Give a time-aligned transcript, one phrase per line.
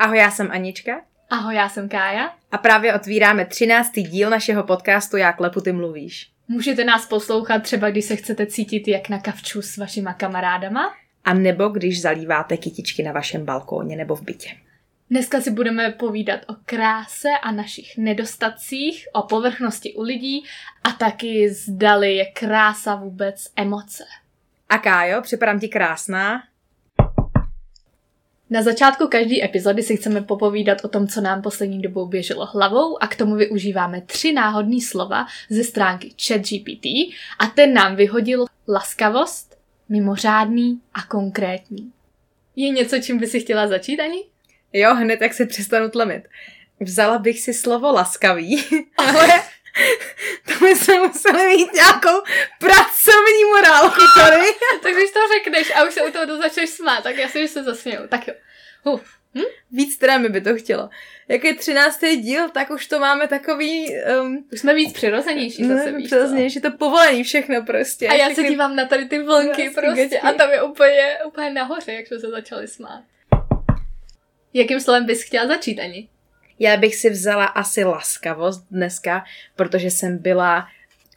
[0.00, 1.00] Ahoj, já jsem Anička.
[1.30, 2.34] Ahoj, já jsem Kája.
[2.52, 6.30] A právě otvíráme třináctý díl našeho podcastu Jak klepu ty mluvíš.
[6.48, 10.94] Můžete nás poslouchat třeba, když se chcete cítit jak na kavču s vašima kamarádama.
[11.24, 14.50] A nebo když zalíváte kytičky na vašem balkóně nebo v bytě.
[15.10, 20.44] Dneska si budeme povídat o kráse a našich nedostatcích, o povrchnosti u lidí
[20.84, 24.04] a taky zdali je krása vůbec emoce.
[24.68, 26.42] A Kájo, připadám ti krásná?
[28.50, 33.02] Na začátku každé epizody si chceme popovídat o tom, co nám poslední dobou běželo hlavou
[33.02, 36.86] a k tomu využíváme tři náhodné slova ze stránky ChatGPT
[37.38, 39.58] a ten nám vyhodil laskavost,
[39.88, 41.92] mimořádný a konkrétní.
[42.56, 44.24] Je něco, čím by si chtěla začít, Ani?
[44.72, 46.28] Jo, hned jak se přestanu tlemit.
[46.80, 48.64] Vzala bych si slovo laskavý,
[48.96, 49.28] ale
[50.46, 52.22] to my jsme museli mít nějakou
[52.58, 54.36] pracovní morálku tady.
[54.82, 57.48] tak když to řekneš a už se u toho začneš smát, tak já si že
[57.48, 58.08] se zasměju.
[58.08, 58.34] Tak jo.
[58.84, 59.20] Uf.
[59.34, 59.42] Hm?
[59.70, 60.88] Víc teda mi by to chtělo.
[61.28, 63.94] Jak je třináctý díl, tak už to máme takový...
[64.20, 68.08] Um, už jsme víc přirozenější zase, víš Přirozenější, to povolení všechno prostě.
[68.08, 68.44] A já všechny...
[68.44, 70.18] se dívám na tady ty vlnky prostě gačky.
[70.18, 73.02] a tam je úplně, úplně nahoře, jak jsme se začali smát.
[74.54, 76.08] Jakým slovem bys chtěla začít, Ani?
[76.62, 79.24] Já bych si vzala asi laskavost dneska,
[79.56, 80.66] protože jsem byla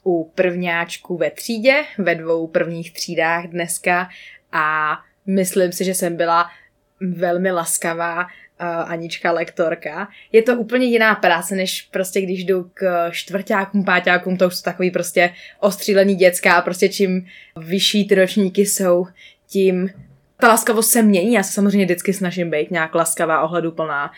[0.04, 4.10] u prvňáčku ve třídě, ve dvou prvních třídách dneska
[4.52, 6.50] a myslím si, že jsem byla
[7.02, 8.28] velmi laskavá uh,
[8.92, 10.08] Anička lektorka.
[10.32, 14.64] Je to úplně jiná práce, než prostě když jdu k čtvrtákům, páťákům, to už jsou
[14.64, 17.26] takový prostě ostřílený dětská a prostě čím
[17.58, 19.08] vyšší ty ročníky jsou,
[19.48, 19.90] tím
[20.38, 24.12] ta laskavost se mění, já se samozřejmě vždycky snažím být nějak laskavá, ohleduplná,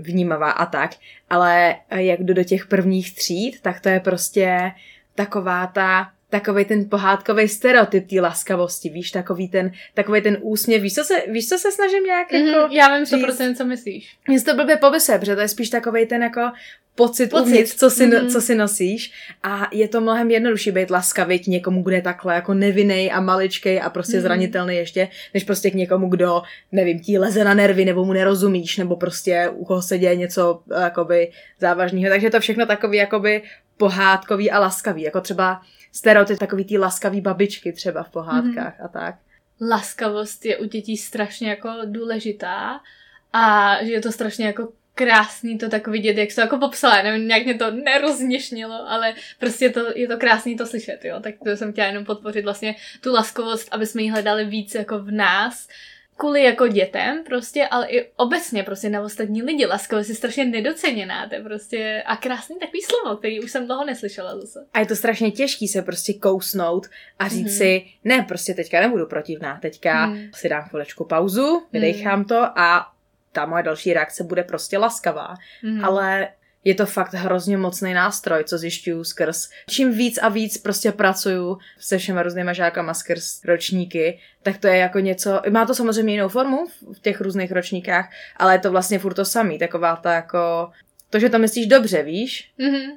[0.00, 0.90] vnímavá a tak,
[1.30, 4.72] ale jak jdu do těch prvních tříd, tak to je prostě
[5.14, 10.94] taková ta takový ten pohádkový stereotyp té laskavosti, víš, takový ten, takový ten úsměv, víš,
[10.94, 12.74] co se, víš, co se snažím nějak mm-hmm, jako...
[12.74, 14.16] Já vím 100% co myslíš.
[14.28, 16.40] Mně to blbě povyse, protože to je spíš takový ten jako
[16.94, 17.42] pocit, pocit.
[17.42, 18.32] uvnitř, co si, mm-hmm.
[18.32, 22.34] co si nosíš a je to mnohem jednodušší být laskavý k někomu, kdo je takhle
[22.34, 24.22] jako nevinný a maličkej a prostě mm-hmm.
[24.22, 26.42] zranitelný ještě, než prostě k někomu, kdo,
[26.72, 30.62] nevím, ti leze na nervy nebo mu nerozumíš, nebo prostě u koho se děje něco
[30.80, 32.08] jakoby závažného.
[32.08, 33.42] Takže to všechno takový jakoby
[33.76, 35.60] pohádkový a laskavý, jako třeba
[35.92, 38.84] stereotyp takový ty laskavý babičky třeba v pohádkách mm-hmm.
[38.84, 39.14] a tak.
[39.70, 42.80] Laskavost je u dětí strašně jako důležitá
[43.32, 47.02] a že je to strašně jako krásný to tak vidět, jak se to jako popsala,
[47.02, 51.34] nevím, nějak mě to nerozněšnilo, ale prostě to, je to krásný to slyšet, jo, tak
[51.44, 55.10] to jsem chtěla jenom podpořit vlastně tu laskovost, aby jsme ji hledali víc jako v
[55.10, 55.68] nás,
[56.16, 59.66] kvůli jako dětem prostě, ale i obecně prostě na ostatní lidi.
[59.66, 63.84] Laskavost je strašně nedoceněná, to je prostě a krásný takový slovo, který už jsem dlouho
[63.84, 64.66] neslyšela zase.
[64.72, 66.86] A je to strašně těžký se prostě kousnout
[67.18, 67.58] a říct mm-hmm.
[67.58, 70.28] si, ne, prostě teďka nebudu protivná, teďka mm.
[70.34, 72.24] si dám chvilečku pauzu, vydechám mm.
[72.24, 72.86] to a
[73.32, 75.34] ta moje další reakce bude prostě laskavá.
[75.62, 75.84] Mm.
[75.84, 76.28] Ale
[76.64, 79.48] je to fakt hrozně mocný nástroj, co zjišťuju skrz.
[79.68, 84.76] Čím víc a víc prostě pracuju se všema různýma žákama skrz ročníky, tak to je
[84.76, 88.98] jako něco, má to samozřejmě jinou formu v těch různých ročníkách, ale je to vlastně
[88.98, 90.70] furt to samý, taková ta jako,
[91.10, 92.52] to, že to myslíš dobře, víš?
[92.58, 92.90] Mhm.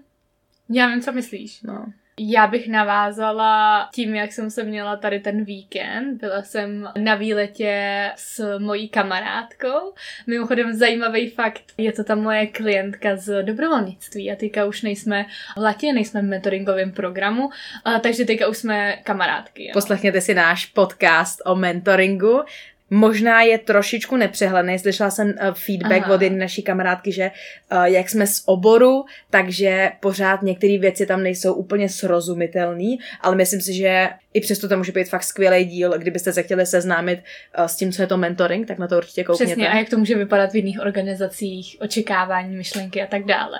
[0.70, 1.62] Já vím, co myslíš.
[1.62, 1.86] No.
[2.20, 6.18] Já bych navázala tím, jak jsem se měla tady ten víkend.
[6.18, 9.94] Byla jsem na výletě s mojí kamarádkou.
[10.28, 15.26] Mimochodem zajímavý fakt, je to ta moje klientka z dobrovolnictví a teďka už nejsme
[15.58, 17.50] v Latě, nejsme v mentoringovém programu,
[18.04, 19.66] takže teďka už jsme kamarádky.
[19.66, 19.70] Jo.
[19.74, 22.42] Poslechněte si náš podcast o mentoringu
[22.90, 24.80] možná je trošičku nepřehledný.
[24.80, 26.16] Slyšela jsem uh, feedback Aha.
[26.16, 27.32] od jedné naší kamarádky, že
[27.72, 33.62] uh, jak jsme z oboru, takže pořád některé věci tam nejsou úplně srozumitelné, ale myslím
[33.62, 37.20] si, že i přesto to může být fakt skvělý díl, kdybyste se chtěli seznámit
[37.60, 39.46] uh, s tím, co je to mentoring, tak na to určitě koukněte.
[39.46, 43.60] Přesně, a jak to může vypadat v jiných organizacích, očekávání, myšlenky a tak dále.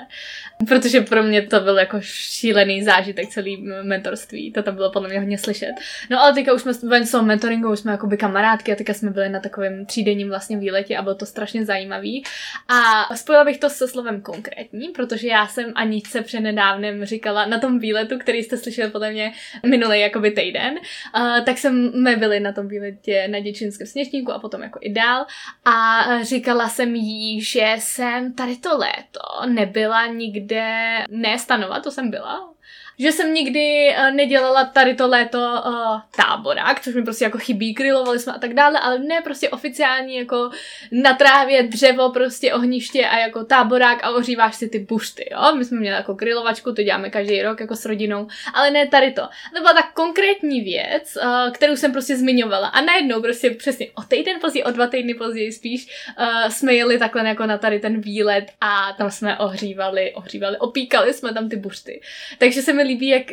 [0.68, 5.20] Protože pro mě to byl jako šílený zážitek celý mentorství, to tam bylo podle mě
[5.20, 5.74] hodně slyšet.
[6.10, 8.94] No ale teďka už jsme ven s mentoringu, už jsme jako by kamarádky a teďka
[8.94, 12.24] jsme byli na takovém třídenním vlastně výletě a bylo to strašně zajímavý.
[12.68, 17.80] A spojila bych to se slovem konkrétní, protože já jsem Aničce přednedávnem říkala na tom
[17.80, 19.32] výletu, který jste slyšeli podle mě
[19.66, 24.64] minulý jakoby týden, uh, tak jsme byli na tom výletě na děčínském sněžníku a potom
[24.64, 25.26] jako i dál.
[25.66, 32.10] A říkala jsem jí, že jsem tady to léto nebyla nikde, ne stanova, to jsem
[32.10, 32.56] byla,
[33.00, 37.74] že jsem nikdy uh, nedělala tady to léto uh, táborák, což mi prostě jako chybí,
[37.74, 40.50] grilovali jsme a tak dále, ale ne prostě oficiální jako
[40.92, 45.56] na trávě dřevo, prostě ohniště a jako táborák a ohříváš si ty bušty, jo.
[45.56, 49.12] My jsme měli jako grilovačku, to děláme každý rok jako s rodinou, ale ne tady
[49.12, 49.22] to.
[49.56, 54.02] To byla tak konkrétní věc, uh, kterou jsem prostě zmiňovala a najednou prostě přesně o
[54.02, 55.88] týden později, o dva týdny později spíš,
[56.20, 61.14] uh, jsme jeli takhle jako na tady ten výlet a tam jsme ohřívali, ohřívali, opíkali
[61.14, 62.02] jsme tam ty bušty.
[62.38, 63.26] Takže se mi líbí, jak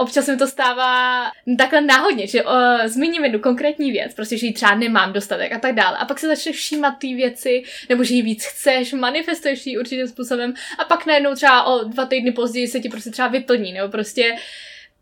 [0.00, 1.24] občas mi to stává
[1.58, 2.50] takhle náhodně, že uh,
[2.86, 5.96] zmíním jednu konkrétní věc, prostě, že ji třeba nemám dostatek a tak dále.
[5.96, 10.08] A pak se začneš všímat ty věci, nebo že ji víc chceš, manifestuješ ji určitým
[10.08, 13.88] způsobem a pak najednou třeba o dva týdny později se ti prostě třeba vyplní, nebo
[13.88, 14.36] prostě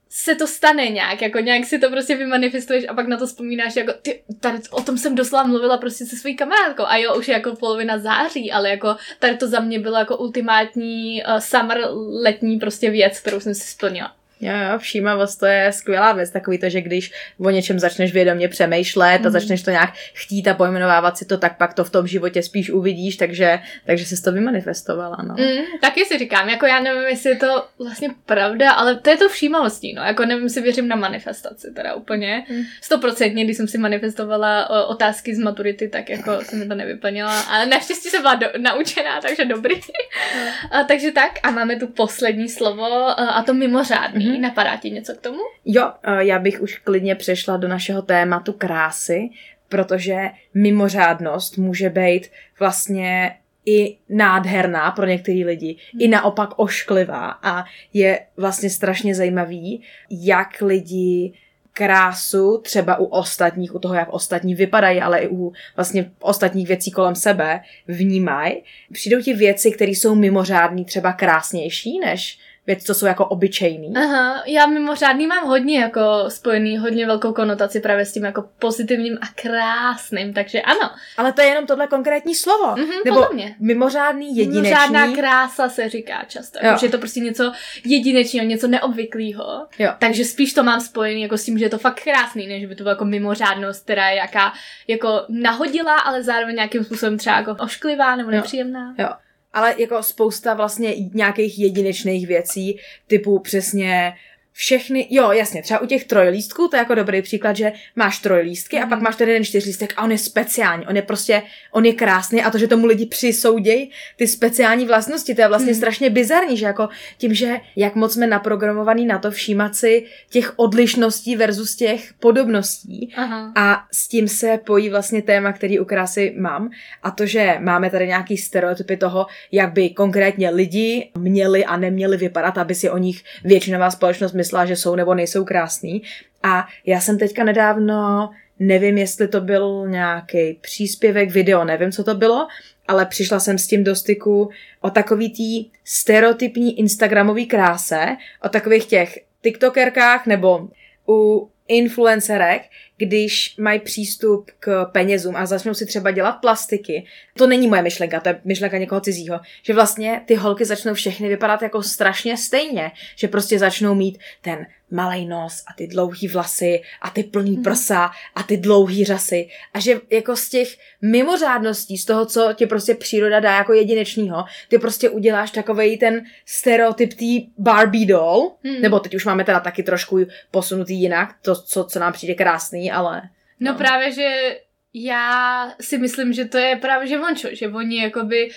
[0.09, 3.77] se to stane nějak, jako nějak si to prostě vymanifestuješ a pak na to vzpomínáš,
[3.77, 7.29] jako ty, tady o tom jsem doslova mluvila prostě se svojí kamarádkou a jo, už
[7.29, 11.89] je jako polovina září, ale jako tady to za mě bylo jako ultimátní uh, summer
[12.23, 14.18] letní prostě věc, kterou jsem si splnila.
[14.41, 18.49] Jo, jo, všímavost to je skvělá věc, takový to, že když o něčem začneš vědomě
[18.49, 19.27] přemýšlet mm.
[19.27, 19.31] a mhm.
[19.31, 22.71] začneš to nějak chtít a pojmenovávat si to, tak pak to v tom životě spíš
[22.71, 25.35] uvidíš, takže, takže jsi to vymanifestovala, no.
[25.39, 29.17] Mm, taky si říkám, jako já nevím, jestli je to vlastně pravda, ale to je
[29.17, 32.45] to všímavostí, no, jako nevím, si věřím na manifestaci teda úplně.
[32.51, 32.63] Mhm.
[32.83, 33.47] Stoprocentně, mm.
[33.47, 37.67] když jsem si manifestovala o, otázky z maturity, tak jako jsem mi to nevyplnila, ale
[37.67, 39.75] naštěstí jsem byla do, naučená, takže dobrý.
[39.75, 40.49] Mm.
[40.71, 44.28] a, takže tak a máme tu poslední slovo a to mimořádný.
[44.33, 44.41] Mm-hmm.
[44.41, 45.39] Napadá ti něco k tomu?
[45.65, 49.31] Jo, eh, já bych už klidně přešla do našeho tématu krásy,
[49.69, 53.37] protože mimořádnost může být vlastně
[53.67, 56.03] i nádherná pro některý lidi, hmm.
[56.03, 61.33] i naopak ošklivá a je vlastně strašně zajímavý, jak lidi
[61.73, 66.91] krásu třeba u ostatních, u toho, jak ostatní vypadají, ale i u vlastně ostatních věcí
[66.91, 68.63] kolem sebe vnímají.
[68.93, 72.39] Přijdou ti věci, které jsou mimořádný, třeba krásnější než
[72.69, 73.97] věci, co jsou jako obyčejný.
[73.97, 79.19] Aha, já mimořádný mám hodně jako spojený, hodně velkou konotaci právě s tím jako pozitivním
[79.21, 80.91] a krásným, takže ano.
[81.17, 82.75] Ale to je jenom tohle konkrétní slovo.
[82.75, 83.57] Mm-hmm, Nebo mě.
[83.61, 84.63] mimořádný, jedinečný.
[84.63, 87.53] Mimořádná krása se říká často, že je to prostě něco
[87.85, 89.67] jedinečného, něco neobvyklého.
[89.99, 92.75] Takže spíš to mám spojený jako s tím, že je to fakt krásný, než by
[92.75, 94.53] to bylo jako mimořádnost, která je jaká
[94.89, 98.95] jako nahodila, ale zároveň nějakým způsobem třeba jako ošklivá nebo nepříjemná.
[98.99, 99.05] Jo.
[99.05, 104.13] jo ale jako spousta vlastně nějakých jedinečných věcí, typu přesně
[104.61, 108.77] všechny, jo, jasně, třeba u těch trojlístků, to je jako dobrý příklad, že máš trojlístky
[108.77, 108.83] mm.
[108.83, 109.05] a pak mhm.
[109.05, 112.51] máš ten jeden čtyřlístek a on je speciální, on je prostě, on je krásný a
[112.51, 115.79] to, že tomu lidi přisoudějí ty speciální vlastnosti, to je vlastně mm.
[115.79, 116.89] strašně bizarní, že jako
[117.19, 123.13] tím, že jak moc jsme naprogramovaný na to všímat si těch odlišností versus těch podobností
[123.17, 123.53] Aha.
[123.57, 126.71] a s tím se pojí vlastně téma, který u krásy mám
[127.03, 132.17] a to, že máme tady nějaký stereotypy toho, jak by konkrétně lidi měli a neměli
[132.17, 136.03] vypadat, aby si o nich většinová společnost myslela myslela, že jsou nebo nejsou krásný.
[136.43, 142.15] A já jsem teďka nedávno, nevím, jestli to byl nějaký příspěvek, video, nevím, co to
[142.15, 142.49] bylo,
[142.89, 144.51] ale přišla jsem s tím do styku
[144.81, 150.69] o takový tý stereotypní instagramový kráse, o takových těch tiktokerkách nebo
[151.09, 152.63] u influencerek,
[152.99, 157.07] když mají přístup k penězům a začnou si třeba dělat plastiky.
[157.37, 159.41] To není moje myšlenka, to je myšlenka někoho cizího.
[159.63, 162.91] Že vlastně ty holky začnou všechny vypadat jako strašně stejně.
[163.17, 167.63] Že prostě začnou mít ten malý nos a ty dlouhý vlasy a ty plný mhm.
[167.63, 169.49] prsa a ty dlouhý řasy.
[169.75, 170.69] A že jako z těch
[171.03, 176.25] mimořádností, z toho, co ti prostě příroda dá jako jedinečního, ty prostě uděláš takovej ten
[176.47, 178.81] stereotyp tý Barbie doll, hmm.
[178.81, 180.19] nebo teď už máme teda taky trošku
[180.51, 183.23] posunutý jinak, to, co, co nám přijde krásný, ale...
[183.61, 184.59] No, no právě, že
[184.95, 188.49] já si myslím, že to je právě, že vončo, že oni jakoby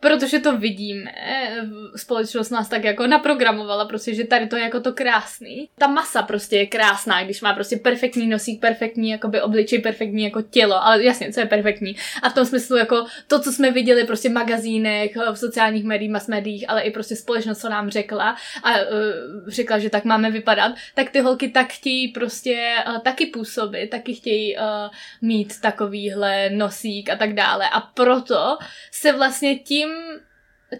[0.00, 1.12] protože to vidíme,
[1.96, 5.68] společnost nás tak jako naprogramovala prostě, že tady to je jako to krásný.
[5.78, 10.42] Ta masa prostě je krásná, když má prostě perfektní nosík, perfektní jakoby obličej, perfektní jako
[10.42, 11.96] tělo, ale jasně, co je perfektní.
[12.22, 16.10] A v tom smyslu jako to, co jsme viděli prostě v magazínech, v sociálních médiích,
[16.10, 20.30] mass médiích, ale i prostě společnost, co nám řekla a uh, řekla, že tak máme
[20.30, 24.62] vypadat, tak ty holky tak chtějí prostě uh, taky působit, taky chtějí uh,
[25.22, 27.68] mít takovýhle nosík a tak dále.
[27.68, 28.58] A proto
[28.90, 30.20] se vlastně tím tím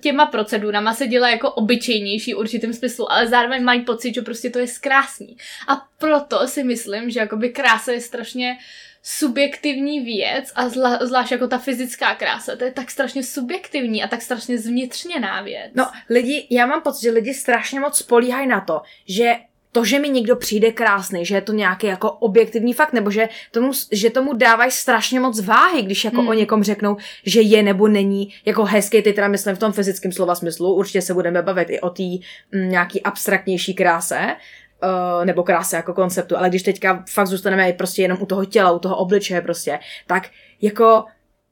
[0.00, 4.50] těma procedurama se dělá jako obyčejnější v určitém smyslu, ale zároveň mají pocit, že prostě
[4.50, 5.36] to je zkrásný.
[5.68, 8.58] A proto si myslím, že jakoby krása je strašně
[9.02, 14.08] subjektivní věc a zla, zvlášť jako ta fyzická krása, to je tak strašně subjektivní a
[14.08, 15.72] tak strašně zvnitřněná věc.
[15.74, 19.36] No, lidi, já mám pocit, že lidi strašně moc spolíhají na to, že
[19.72, 23.28] to, že mi někdo přijde krásný, že je to nějaký jako objektivní fakt, nebo že
[23.50, 26.28] tomu, že tomu dávají strašně moc váhy, když jako hmm.
[26.28, 26.96] o někom řeknou,
[27.26, 31.02] že je nebo není jako hezký, ty teda myslím v tom fyzickém slova smyslu, určitě
[31.02, 34.36] se budeme bavit i o té mm, nějaký abstraktnější kráse,
[34.82, 38.70] uh, nebo kráse jako konceptu, ale když teďka fakt zůstaneme prostě jenom u toho těla,
[38.70, 40.28] u toho obličeje prostě, tak
[40.62, 41.04] jako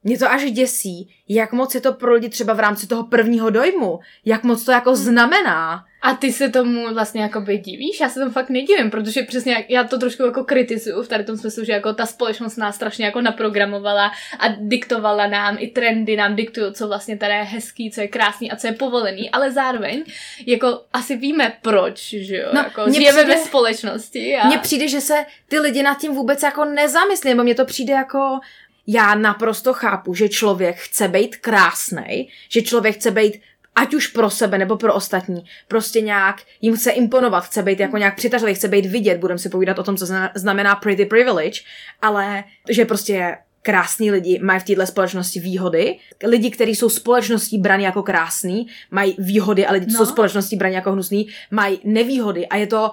[0.03, 3.49] mě to až děsí, jak moc je to pro lidi třeba v rámci toho prvního
[3.49, 5.85] dojmu, jak moc to jako znamená.
[6.01, 7.99] A ty se tomu vlastně jako by divíš?
[7.99, 11.37] Já se tomu fakt nedivím, protože přesně já to trošku jako kritizuju v tady tom
[11.37, 16.35] smyslu, že jako ta společnost nás strašně jako naprogramovala a diktovala nám i trendy, nám
[16.35, 20.03] diktují, co vlastně tady je hezký, co je krásný a co je povolený, ale zároveň
[20.45, 24.37] jako asi víme proč, že jo, no, jako žijeme přijde, ve společnosti.
[24.37, 24.47] A...
[24.47, 27.93] Mně přijde, že se ty lidi nad tím vůbec jako nezamyslí, nebo mně to přijde
[27.93, 28.39] jako
[28.87, 33.41] já naprosto chápu, že člověk chce být krásný, že člověk chce být
[33.77, 37.97] ať už pro sebe nebo pro ostatní, prostě nějak jim chce imponovat, chce být jako
[37.97, 40.05] nějak přitažlivý, chce být vidět, budeme si povídat o tom, co
[40.35, 41.59] znamená pretty privilege,
[42.01, 45.97] ale že prostě krásní lidi mají v této společnosti výhody.
[46.23, 50.05] Lidi, kteří jsou společností braní jako krásný, mají výhody a lidi, co no.
[50.05, 52.47] jsou společností braní jako hnusný, mají nevýhody.
[52.47, 52.91] A je to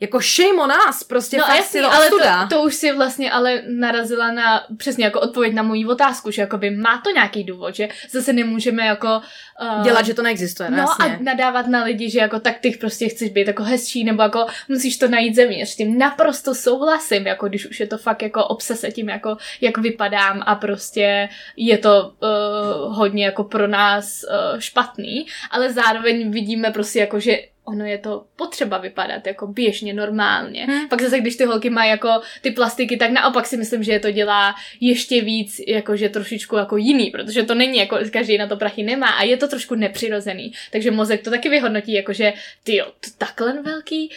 [0.00, 3.32] jako shame on us, prostě no, fakt jasný, to ale to, to, už si vlastně
[3.32, 7.74] ale narazila na přesně jako odpověď na moji otázku, že jakoby má to nějaký důvod,
[7.74, 9.20] že zase nemůžeme jako
[9.62, 11.16] uh, dělat, že to neexistuje, no, no jasně.
[11.16, 14.46] a nadávat na lidi, že jako tak ty prostě chceš být jako hezčí, nebo jako
[14.68, 18.90] musíš to najít zevnitř, tím naprosto souhlasím, jako když už je to fakt jako obsese
[18.90, 25.26] tím, jako jak vypadám a prostě je to uh, hodně jako pro nás uh, špatný,
[25.50, 30.64] ale zároveň vidíme prostě jako, že ono je to potřeba vypadat jako běžně, normálně.
[30.64, 30.88] Hmm.
[30.88, 32.08] Pak zase, když ty holky mají jako
[32.40, 36.76] ty plastiky, tak naopak si myslím, že je to dělá ještě víc, jakože trošičku jako
[36.76, 40.52] jiný, protože to není jako, každý na to prachy nemá a je to trošku nepřirozený.
[40.72, 42.32] Takže mozek to taky vyhodnotí, jakože
[42.64, 44.10] ty jo, to takhle velký,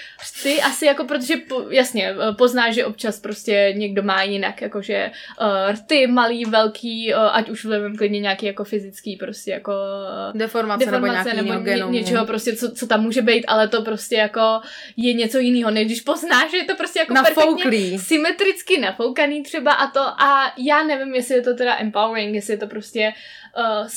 [0.43, 5.11] ty asi jako, protože po, jasně, poznáš, že občas prostě někdo má jinak, jakože
[5.41, 10.39] uh, rty malý, velký, uh, ať už vlivem klidně nějaký jako fyzický prostě jako uh,
[10.39, 13.81] deformace, deformace nebo, nebo ně, něčeho prostě, co, co tam může být být, ale to
[13.81, 14.61] prostě jako
[14.97, 17.99] je něco jiného, než když poznáš, že je to prostě jako Nafouklý.
[17.99, 22.57] symetricky nafoukaný třeba a to a já nevím, jestli je to teda empowering, jestli je
[22.57, 23.13] to prostě
[23.57, 23.87] uh,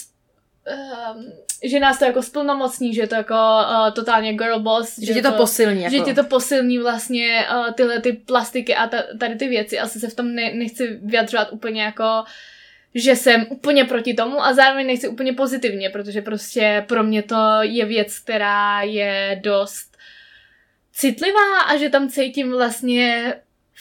[1.64, 4.98] že nás to jako splnomocní, že je to jako uh, totálně girl boss.
[4.98, 5.82] Že, že tě to, to posilní.
[5.82, 5.96] Jako.
[5.96, 9.78] Že tě to posilní vlastně uh, tyhle ty plastiky a ta, tady ty věci.
[9.78, 12.28] Asi se v tom ne, nechci vyjadřovat úplně jako uh,
[12.94, 17.36] že jsem úplně proti tomu a zároveň nejsi úplně pozitivně, protože prostě pro mě to
[17.60, 19.96] je věc, která je dost
[20.92, 23.34] citlivá a že tam cítím vlastně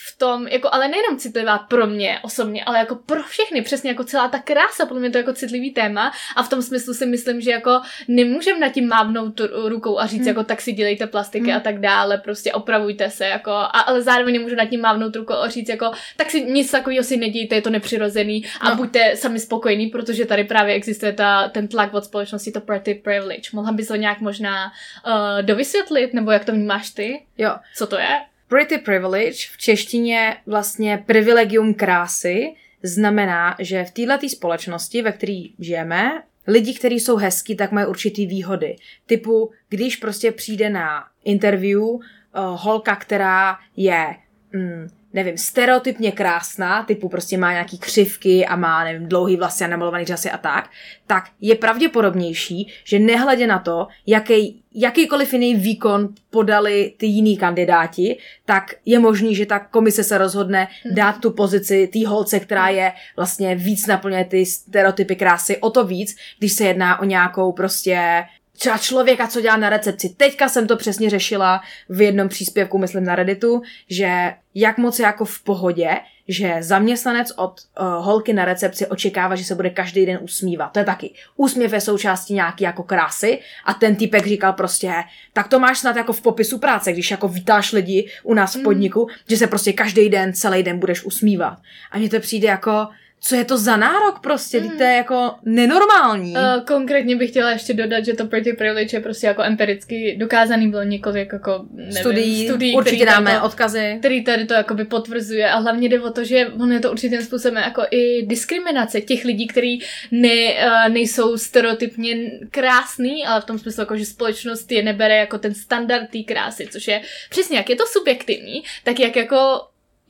[0.08, 4.04] v tom, jako, ale nejenom citlivá pro mě osobně, ale jako pro všechny, přesně jako
[4.04, 7.40] celá ta krása, podle mě to jako citlivý téma a v tom smyslu si myslím,
[7.40, 10.28] že jako nemůžem na tím mávnout rukou a říct, hmm.
[10.28, 11.56] jako tak si dělejte plastiky hmm.
[11.56, 15.34] a tak dále, prostě opravujte se, jako, a, ale zároveň nemůžu na tím mávnout rukou
[15.34, 18.76] a říct, jako tak si nic takového si nedějte, je to nepřirozený a no.
[18.76, 23.50] buďte sami spokojení, protože tady právě existuje ta, ten tlak od společnosti, to pretty privilege.
[23.52, 24.72] Mohla bys to nějak možná
[25.06, 27.22] uh, dovysvětlit, nebo jak to vnímáš ty?
[27.38, 27.56] Jo.
[27.76, 28.20] Co to je?
[28.50, 36.22] Pretty privilege v češtině vlastně privilegium krásy znamená, že v této společnosti, ve které žijeme,
[36.46, 38.76] lidi, kteří jsou hezký, tak mají určitý výhody.
[39.06, 42.00] Typu, když prostě přijde na interview uh,
[42.34, 44.16] holka, která je
[44.52, 49.68] mm, nevím, stereotypně krásná, typu prostě má nějaký křivky a má, nevím, dlouhý vlasy a
[49.68, 50.70] namalovaný řasy a tak,
[51.06, 58.18] tak je pravděpodobnější, že nehledě na to, jaký, jakýkoliv jiný výkon podali ty jiný kandidáti,
[58.44, 60.94] tak je možný, že ta komise se rozhodne hmm.
[60.94, 65.84] dát tu pozici té holce, která je vlastně víc naplňuje ty stereotypy krásy, o to
[65.84, 68.24] víc, když se jedná o nějakou prostě
[68.60, 70.14] třeba člověka, co dělá na recepci.
[70.16, 75.04] Teďka jsem to přesně řešila v jednom příspěvku, myslím na Redditu, že jak moc je
[75.04, 75.90] jako v pohodě,
[76.28, 80.72] že zaměstnanec od uh, holky na recepci očekává, že se bude každý den usmívat.
[80.72, 81.14] To je taky.
[81.36, 84.92] Úsměv je součástí nějaký jako krásy a ten typek říkal prostě,
[85.32, 88.58] tak to máš snad jako v popisu práce, když jako vítáš lidi u nás v
[88.58, 88.64] mm.
[88.64, 89.14] podniku, mm.
[89.28, 91.58] že se prostě každý den, celý den budeš usmívat.
[91.90, 92.88] A mně to přijde jako,
[93.22, 94.70] co je to za nárok prostě, mm.
[94.70, 96.32] to je jako nenormální.
[96.32, 100.70] Uh, konkrétně bych chtěla ještě dodat, že to pretty privilege je prostě jako empiricky dokázaný,
[100.70, 103.96] bylo několik jako nevím, studií, studií určitě dáme to, odkazy.
[103.98, 107.22] Který tady to jakoby potvrzuje a hlavně jde o to, že on je to určitým
[107.22, 112.16] způsobem jako i diskriminace těch lidí, kteří ne, uh, nejsou stereotypně
[112.50, 116.68] krásný, ale v tom smyslu jako, že společnost je nebere jako ten standard té krásy,
[116.70, 117.00] což je
[117.30, 119.60] přesně jak je to subjektivní, tak jak jako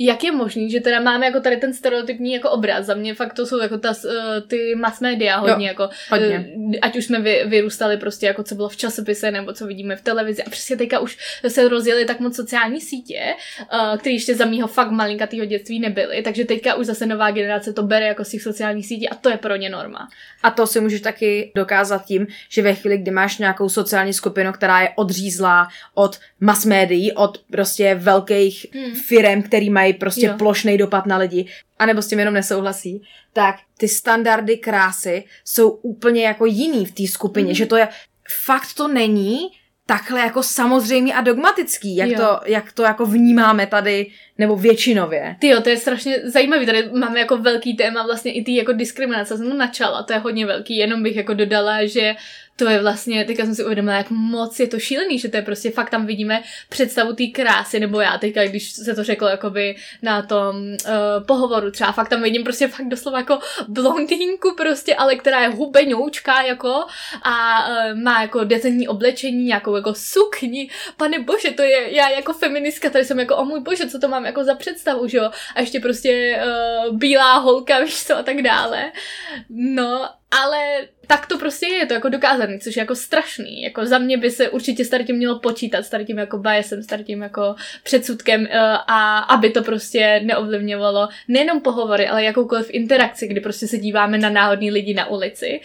[0.00, 2.86] jak je možný, že teda máme jako tady ten stereotypní jako obraz.
[2.86, 6.52] Za mě fakt to jsou jako ta, eh, ty mass media hodně, jo, jako, hodně.
[6.74, 9.96] Eh, ať už jsme vy, vyrůstali prostě jako co bylo v časopise nebo co vidíme
[9.96, 13.20] v televizi a přesně teďka už se rozjeli tak moc sociální sítě,
[13.72, 17.72] uh, které ještě za mýho fakt malinkatýho dětství nebyly, takže teďka už zase nová generace
[17.72, 20.08] to bere jako z těch sociálních sítí a to je pro ně norma.
[20.42, 24.52] A to si můžeš taky dokázat tím, že ve chvíli, kdy máš nějakou sociální skupinu,
[24.52, 28.94] která je odřízlá od mass médií, od prostě velkých hmm.
[28.94, 30.34] firm, který mají prostě jo.
[30.38, 31.46] plošný dopad na lidi,
[31.78, 37.06] anebo s tím jenom nesouhlasí, tak ty standardy krásy jsou úplně jako jiný v té
[37.06, 37.54] skupině, hmm.
[37.54, 37.88] že to je,
[38.28, 39.38] fakt to není
[39.90, 44.06] takhle jako samozřejmě a dogmatický, jak, to, jak to jako vnímáme tady,
[44.38, 45.36] nebo většinově.
[45.38, 48.72] Ty jo, to je strašně zajímavý, tady máme jako velký téma vlastně i ty jako
[48.72, 52.14] diskriminace, jsem načala, to je hodně velký, jenom bych jako dodala, že
[52.60, 55.42] to je vlastně, teďka jsem si uvědomila, jak moc je to šílený, že to je
[55.42, 59.76] prostě fakt tam vidíme představu té krásy, nebo já teďka, když se to řeklo jakoby
[60.02, 63.38] na tom uh, pohovoru, třeba fakt tam vidím prostě fakt doslova jako
[63.68, 66.84] blondýnku prostě, ale která je hubeňoučka jako
[67.22, 72.32] a uh, má jako decentní oblečení, nějakou jako sukni, pane bože, to je, já jako
[72.32, 75.30] feministka, tady jsem jako, o můj bože, co to mám jako za představu, že jo,
[75.54, 78.92] a ještě prostě uh, bílá holka, víš co, a tak dále.
[79.50, 83.62] No, ale tak to prostě je, to jako dokázaný, což je jako strašný.
[83.62, 87.04] Jako za mě by se určitě s tím mělo počítat, s tím jako biasem, s
[87.04, 88.46] tím jako předsudkem uh,
[88.86, 94.30] a aby to prostě neovlivňovalo nejenom pohovory, ale jakoukoliv interakci, kdy prostě se díváme na
[94.30, 95.60] náhodný lidi na ulici.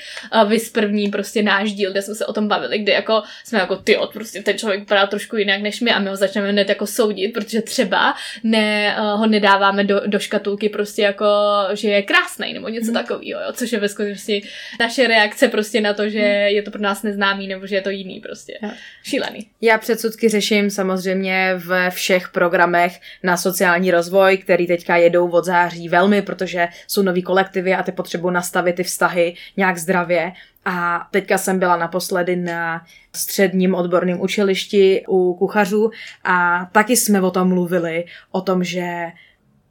[0.47, 3.59] Vy z první prostě náš díl, kde jsme se o tom bavili, kdy jako jsme
[3.59, 6.51] jako ty od prostě ten člověk vypadá trošku jinak než my a my ho začneme
[6.51, 11.25] hned jako soudit, protože třeba ne, uh, ho nedáváme do, do škatulky prostě jako,
[11.73, 12.93] že je krásný nebo něco hmm.
[12.93, 14.43] takového, což je ve skutečnosti
[14.79, 17.89] naše reakce prostě na to, že je to pro nás neznámý nebo že je to
[17.89, 18.59] jiný prostě.
[19.03, 19.47] Šílený.
[19.61, 25.89] Já předsudky řeším samozřejmě ve všech programech na sociální rozvoj, který teďka jedou od září
[25.89, 30.31] velmi, protože jsou nový kolektivy a ty potřebují nastavit ty vztahy nějak zdravě.
[30.65, 32.85] A teďka jsem byla naposledy na
[33.15, 35.91] středním odborném učilišti u kuchařů
[36.23, 39.05] a taky jsme o tom mluvili, o tom, že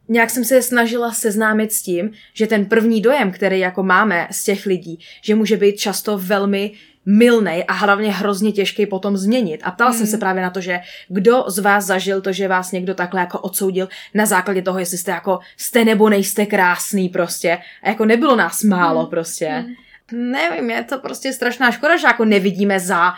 [0.09, 4.43] nějak jsem se snažila seznámit s tím, že ten první dojem, který jako máme z
[4.43, 6.71] těch lidí, že může být často velmi
[7.05, 9.61] milnej a hlavně hrozně těžký potom změnit.
[9.63, 9.97] A ptala hmm.
[9.99, 13.19] jsem se právě na to, že kdo z vás zažil to, že vás někdo takhle
[13.19, 17.57] jako odsoudil na základě toho, jestli jste jako jste nebo nejste krásný prostě.
[17.83, 19.09] A jako nebylo nás málo hmm.
[19.09, 19.47] prostě.
[19.47, 19.73] Hmm.
[20.11, 23.13] Nevím, je to prostě strašná škoda, že jako nevidíme za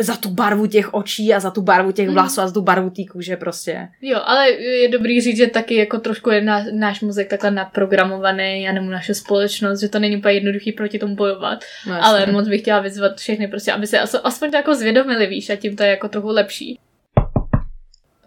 [0.00, 2.14] za tu barvu těch očí a za tu barvu těch mhm.
[2.14, 2.44] vlasů mm.
[2.44, 3.88] a za tu barvu té kůže prostě.
[4.02, 8.68] Jo, ale je dobrý říct, že taky jako trošku je na, náš mozek takhle naprogramovaný
[8.68, 11.64] a nebo naše společnost, že to není úplně jednoduchý proti tomu bojovat.
[11.86, 15.50] No, ale moc bych chtěla vyzvat všechny prostě, aby se aspoň to jako zvědomili, víš,
[15.50, 16.78] a tím to je jako trochu lepší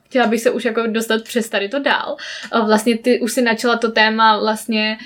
[0.07, 2.17] chtěla bych se už jako dostat přes tady to dál.
[2.65, 4.97] Vlastně ty už si načala to téma vlastně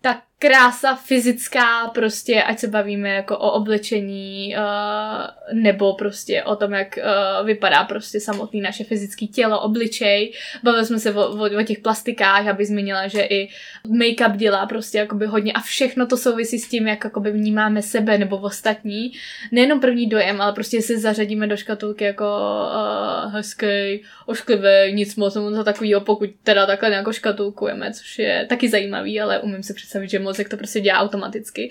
[0.00, 6.72] ta krása fyzická, prostě, ať se bavíme jako o oblečení, uh, nebo prostě o tom,
[6.72, 10.32] jak uh, vypadá prostě samotný naše fyzické tělo, obličej.
[10.62, 13.48] Bavili jsme se o, o, o těch plastikách, aby zmínila, že i
[13.88, 18.18] make-up dělá prostě jakoby hodně a všechno to souvisí s tím, jak jakoby vnímáme sebe
[18.18, 19.12] nebo ostatní.
[19.52, 25.34] Nejenom první dojem, ale prostě si zařadíme do škatulky jako uh, hezký, ošklivý, nic moc,
[25.34, 30.10] to takového, pokud teda takhle nějakou škatulkujeme, což je taky zajímavý, ale umím si představit,
[30.10, 31.70] že mozek to prostě dělá automaticky.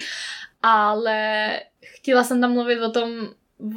[0.64, 1.20] Ale
[1.84, 3.10] chtěla jsem tam mluvit o tom,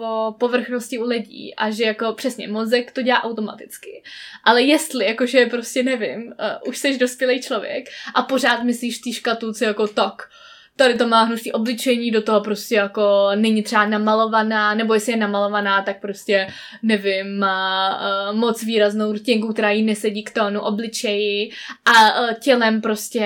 [0.01, 4.03] o povrchnosti u lidí a že jako přesně mozek to dělá automaticky.
[4.45, 9.65] Ale jestli, jakože prostě nevím, uh, už jsi dospělý člověk a pořád myslíš ty škatulce
[9.65, 10.29] jako tak,
[10.77, 15.17] tady to má hnusný obličení, do toho prostě jako není třeba namalovaná, nebo jestli je
[15.17, 16.47] namalovaná, tak prostě
[16.83, 21.51] nevím, má uh, moc výraznou rtěnku, která jí nesedí k tónu obličeji
[21.85, 23.21] a uh, tělem prostě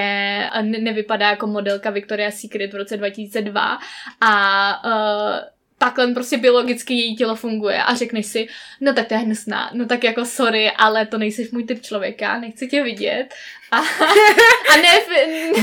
[0.63, 3.79] ne- nevypadá jako modelka Victoria's Secret v roce 2002
[4.21, 8.49] a uh, takhle prostě biologicky její tělo funguje a řekneš si,
[8.81, 12.39] no tak to je hnusná, no tak jako sorry, ale to nejsi můj typ člověka,
[12.39, 13.35] nechci tě vidět.
[13.71, 13.79] A,
[14.73, 15.01] a ne...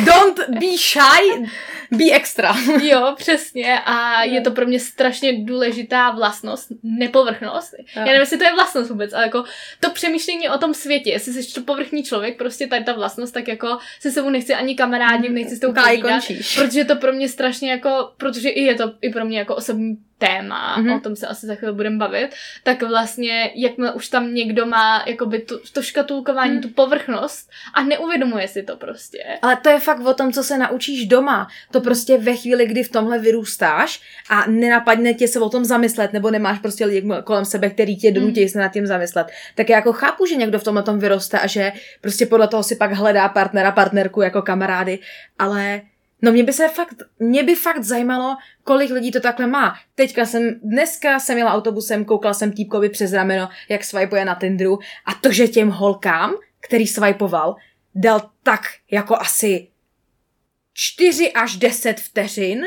[0.05, 1.47] Don't be shy,
[1.91, 2.55] be extra.
[2.81, 7.73] jo, přesně a je to pro mě strašně důležitá vlastnost, nepovrchnost.
[7.95, 9.43] Já nevím, jestli to je vlastnost vůbec, ale jako
[9.79, 13.47] to přemýšlení o tom světě, jestli jsi to povrchní člověk, prostě tady ta vlastnost, tak
[13.47, 16.23] jako se sebou nechci ani kamarádit, nechci s tou povídat,
[16.55, 19.97] protože to pro mě strašně jako, protože i je to i pro mě jako osobní
[20.27, 20.97] téma, mm-hmm.
[20.97, 22.29] o tom se asi za chvíli budeme bavit,
[22.63, 26.61] tak vlastně, jakmile už tam někdo má jakoby tu, to škatulkování, mm.
[26.61, 29.23] tu povrchnost a neuvědomuje si to prostě.
[29.41, 31.47] Ale to je fakt o tom, co se naučíš doma.
[31.71, 36.13] To prostě ve chvíli, kdy v tomhle vyrůstáš a nenapadne tě se o tom zamyslet,
[36.13, 38.49] nebo nemáš prostě lidi kolem sebe, který tě donutí mm.
[38.49, 41.47] se nad tím zamyslet, tak já jako chápu, že někdo v tomhle tom vyroste a
[41.47, 44.99] že prostě podle toho si pak hledá partnera, partnerku jako kamarády,
[45.39, 45.81] ale
[46.23, 49.75] No mě by se fakt, mě by fakt zajímalo, kolik lidí to takhle má.
[49.95, 54.79] Teďka jsem, dneska jsem jela autobusem, koukala jsem týpkovi přes rameno, jak swipuje na Tinderu
[55.05, 57.55] a to, že těm holkám, který swipoval,
[57.95, 59.67] dal tak jako asi
[60.73, 62.65] 4 až 10 vteřin,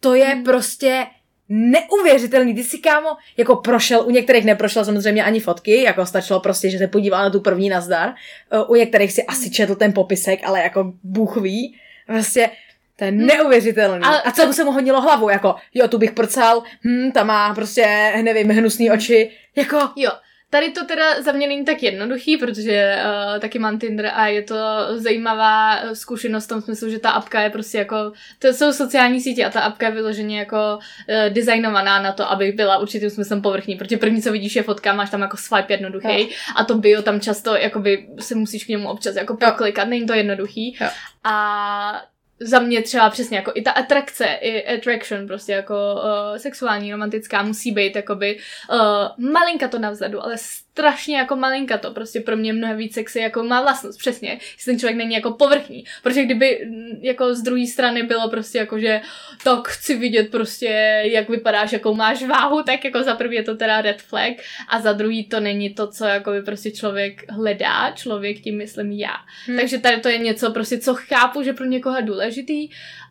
[0.00, 0.44] to je hmm.
[0.44, 1.06] prostě
[1.48, 2.54] neuvěřitelný.
[2.54, 6.78] Ty si, kámo, jako prošel, u některých neprošel samozřejmě ani fotky, jako stačilo prostě, že
[6.78, 8.14] se podíval na tu první nazdar.
[8.68, 11.78] U některých si asi četl ten popisek, ale jako Bůh ví.
[12.06, 12.50] Prostě
[12.98, 14.04] to je neuvěřitelný.
[14.04, 17.54] Ale a co se mu honilo hlavu, jako, jo, tu bych prcal, hm, ta má
[17.54, 19.78] prostě, nevím, hnusný oči, jako...
[19.96, 20.10] Jo,
[20.50, 24.42] Tady to teda za mě není tak jednoduchý, protože uh, taky mám Tinder a je
[24.42, 24.56] to
[24.96, 29.44] zajímavá zkušenost v tom smyslu, že ta apka je prostě jako, to jsou sociální sítě
[29.44, 33.76] a ta apka je vyloženě jako uh, designovaná na to, aby byla určitým smyslem povrchní,
[33.76, 36.28] protože první, co vidíš, je fotka, máš tam jako swipe jednoduchý no.
[36.56, 40.14] a to bio tam často jakoby se musíš k němu občas jako poklikat, není to
[40.14, 40.76] jednoduchý.
[40.80, 40.88] Jo.
[41.24, 42.02] A
[42.40, 47.42] za mě třeba přesně jako i ta atrakce, i attraction prostě jako uh, sexuální, romantická
[47.42, 48.38] musí být jakoby
[48.70, 50.36] uh, malinka to navzadu, ale
[50.78, 54.72] strašně jako malinka to, prostě pro mě mnohem víc sexy jako má vlastnost, přesně, jestli
[54.72, 58.78] ten člověk není jako povrchní, protože kdyby mm, jako z druhé strany bylo prostě jako,
[58.78, 59.00] že
[59.44, 63.56] tak chci vidět prostě, jak vypadáš, jakou máš váhu, tak jako za prvý je to
[63.56, 64.32] teda red flag
[64.68, 68.92] a za druhý to není to, co jako by prostě člověk hledá, člověk tím myslím
[68.92, 69.16] já.
[69.46, 69.56] Hmm.
[69.56, 72.68] Takže tady to je něco prostě, co chápu, že pro někoho je důležitý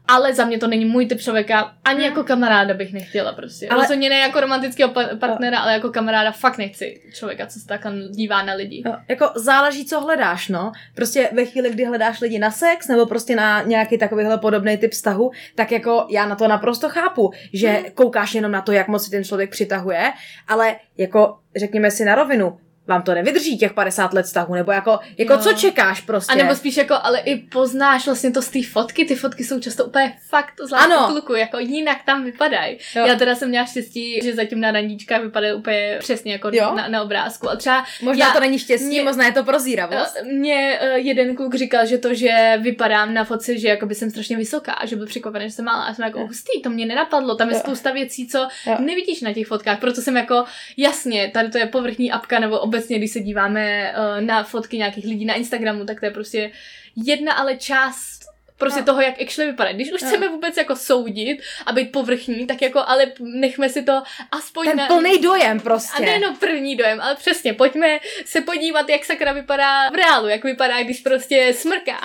[0.08, 3.67] ale za mě to není můj typ člověka, ani jako kamaráda bych nechtěla prostě.
[3.70, 3.82] Ale...
[3.82, 7.93] Rozhodně ne jako romantického pa- partnera, ale jako kamaráda fakt nechci člověka, co se takhle
[8.10, 8.84] dívá na lidi.
[8.86, 10.72] No, jako záleží, co hledáš, no.
[10.96, 14.91] Prostě ve chvíli, kdy hledáš lidi na sex, nebo prostě na nějaký takovýhle podobný typ
[14.91, 17.86] vztahu, tak jako já na to naprosto chápu, že hmm.
[17.93, 20.13] koukáš jenom na to, jak moc si ten člověk přitahuje,
[20.48, 25.00] ale jako řekněme si na rovinu, vám to nevydrží těch 50 let vztahu, nebo jako,
[25.17, 26.34] jako co čekáš prostě.
[26.34, 29.60] A nebo spíš jako, ale i poznáš vlastně to z té fotky, ty fotky jsou
[29.60, 32.78] často úplně fakt zvláštní kluku, jako jinak tam vypadají.
[32.95, 37.04] Já teda jsem měla štěstí, že zatím na randíčkách vypadají úplně přesně jako na, na,
[37.04, 37.50] obrázku.
[37.50, 40.17] A třeba možná já, to není štěstí, mě, možná je to prozíravost.
[40.23, 44.10] Mně uh, jeden kluk říkal, že to, že vypadám na fotce, že jako by jsem
[44.10, 45.84] strašně vysoká, že byl překvapený, že jsem malá.
[45.84, 47.36] A jsem jako hustý, to mě nenapadlo.
[47.36, 47.60] Tam je jo.
[47.60, 48.76] spousta věcí, co jo.
[48.80, 49.80] nevidíš na těch fotkách.
[49.80, 50.43] Proto jsem jako,
[50.78, 55.05] jasně, tady to je povrchní apka nebo obecně, když se díváme uh, na fotky nějakých
[55.05, 56.51] lidí na Instagramu, tak to je prostě
[56.95, 58.17] jedna ale část
[58.57, 58.85] prostě no.
[58.85, 59.71] toho, jak actually vypadá.
[59.71, 60.07] Když už no.
[60.07, 64.77] chceme vůbec jako soudit a být povrchní, tak jako ale nechme si to aspoň Ten
[64.77, 64.87] na...
[64.87, 66.03] plný dojem prostě.
[66.03, 70.43] A nejenom první dojem, ale přesně, pojďme se podívat, jak sakra vypadá v reálu, jak
[70.43, 71.99] vypadá, když prostě smrká.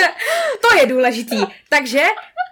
[0.70, 1.36] to je důležitý.
[1.68, 2.02] Takže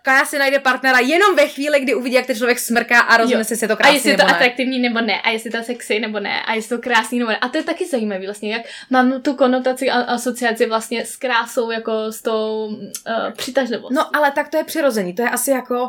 [0.07, 3.45] Kaja si najde partnera jenom ve chvíli, kdy uvidí, jak ten člověk smrká a rozhodne
[3.45, 4.33] si, jestli je to krásný A jestli je to ne.
[4.33, 7.37] atraktivní nebo ne, a jestli to sexy nebo ne, a jestli to krásný nebo ne.
[7.37, 11.71] A to je taky zajímavé vlastně, jak mám tu konotaci a asociaci vlastně s krásou,
[11.71, 13.95] jako s tou uh, přitažlivostí.
[13.95, 15.89] No ale tak to je přirozený, to je asi jako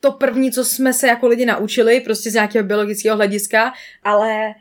[0.00, 3.72] to první, co jsme se jako lidi naučili, prostě z nějakého biologického hlediska,
[4.02, 4.54] ale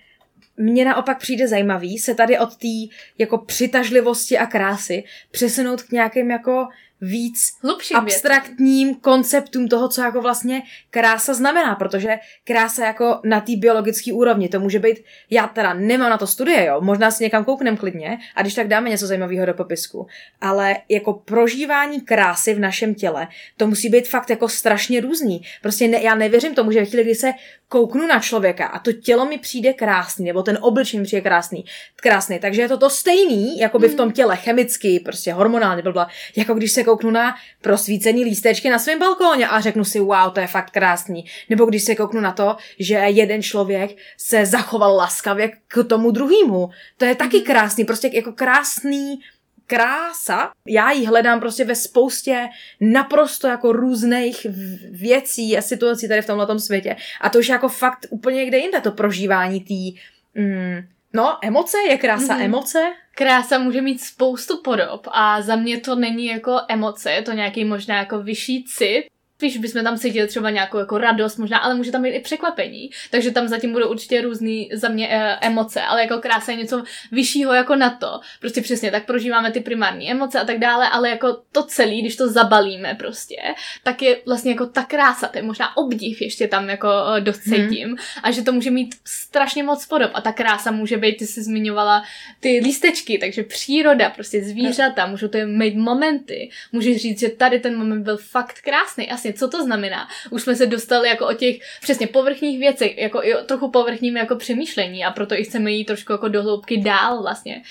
[0.57, 6.31] mně naopak přijde zajímavý se tady od té jako přitažlivosti a krásy přesunout k nějakým
[6.31, 6.67] jako
[7.03, 8.97] víc Hlubším abstraktním věc.
[9.01, 14.59] konceptům toho, co jako vlastně krása znamená, protože krása jako na té biologické úrovni, to
[14.59, 18.41] může být, já teda nemám na to studie, jo, možná si někam kouknem klidně a
[18.41, 20.07] když tak dáme něco zajímavého do popisku,
[20.41, 25.41] ale jako prožívání krásy v našem těle, to musí být fakt jako strašně různý.
[25.61, 27.33] Prostě ne, já nevěřím tomu, že ve chvíli, kdy se
[27.73, 31.65] kouknu na člověka a to tělo mi přijde krásný, nebo ten obličej mi přijde krásný,
[31.95, 36.07] krásný, takže je to to stejný, jako by v tom těle chemicky, prostě hormonálně, blbla,
[36.35, 40.39] jako když se kouknu na prosvícený lístečky na svém balkóně a řeknu si, wow, to
[40.39, 41.25] je fakt krásný.
[41.49, 46.69] Nebo když se kouknu na to, že jeden člověk se zachoval laskavě k tomu druhému.
[46.97, 47.45] To je taky mhm.
[47.45, 49.19] krásný, prostě jako krásný
[49.67, 52.49] krása, já ji hledám prostě ve spoustě
[52.81, 54.47] naprosto jako různých
[54.91, 56.95] věcí a situací tady v tomhle světě.
[57.21, 60.01] A to už jako fakt úplně někde jinde, to prožívání té
[60.41, 62.45] mm, No, emoce, je krása mm-hmm.
[62.45, 62.93] emoce?
[63.15, 67.65] Krása může mít spoustu podob a za mě to není jako emoce, je to nějaký
[67.65, 69.05] možná jako vyšší cit,
[69.43, 72.89] spíš bychom tam cítili třeba nějakou jako radost možná, ale může tam být i překvapení.
[73.11, 76.83] Takže tam zatím budou určitě různý za mě e, emoce, ale jako krása je něco
[77.11, 78.19] vyššího jako na to.
[78.39, 82.15] Prostě přesně tak prožíváme ty primární emoce a tak dále, ale jako to celé, když
[82.15, 83.35] to zabalíme prostě,
[83.83, 87.39] tak je vlastně jako ta krása, to je možná obdiv ještě tam jako e, dost
[87.39, 87.97] cítím hmm.
[88.23, 91.43] a že to může mít strašně moc podob a ta krása může být, ty jsi
[91.43, 92.03] zmiňovala
[92.39, 97.77] ty lístečky, takže příroda, prostě zvířata, můžou to mít momenty, můžeš říct, že tady ten
[97.77, 99.07] moment byl fakt krásný.
[99.07, 100.07] Jasně, co to znamená?
[100.29, 104.17] Už jsme se dostali jako o těch přesně povrchních věcech, jako i o trochu povrchním
[104.17, 107.63] jako přemýšlení a proto i chceme jít trošku jako do hloubky dál vlastně.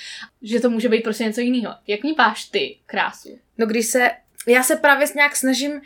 [0.43, 1.75] Že to může být prostě něco jiného.
[1.87, 3.39] Jak vnímáš ty krásu?
[3.59, 4.11] No když se,
[4.47, 5.81] já se právě nějak snažím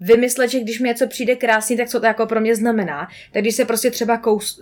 [0.00, 3.08] vymyslet, že když mi něco přijde krásný, tak co to jako pro mě znamená.
[3.32, 4.60] Tak když se prostě třeba kous,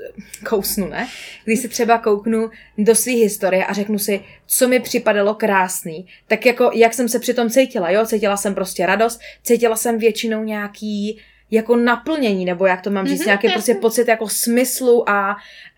[0.49, 1.09] kousnu, ne?
[1.45, 6.47] Když se třeba kouknu do své historie a řeknu si, co mi připadalo krásný, tak
[6.47, 8.07] jako jak jsem se přitom cítila, jo?
[8.07, 11.19] Cítila jsem prostě radost, cítila jsem většinou nějaký
[11.51, 15.37] jako naplnění, nebo jak to mám říct, mm-hmm, nějaký prostě pocit jako smyslu a,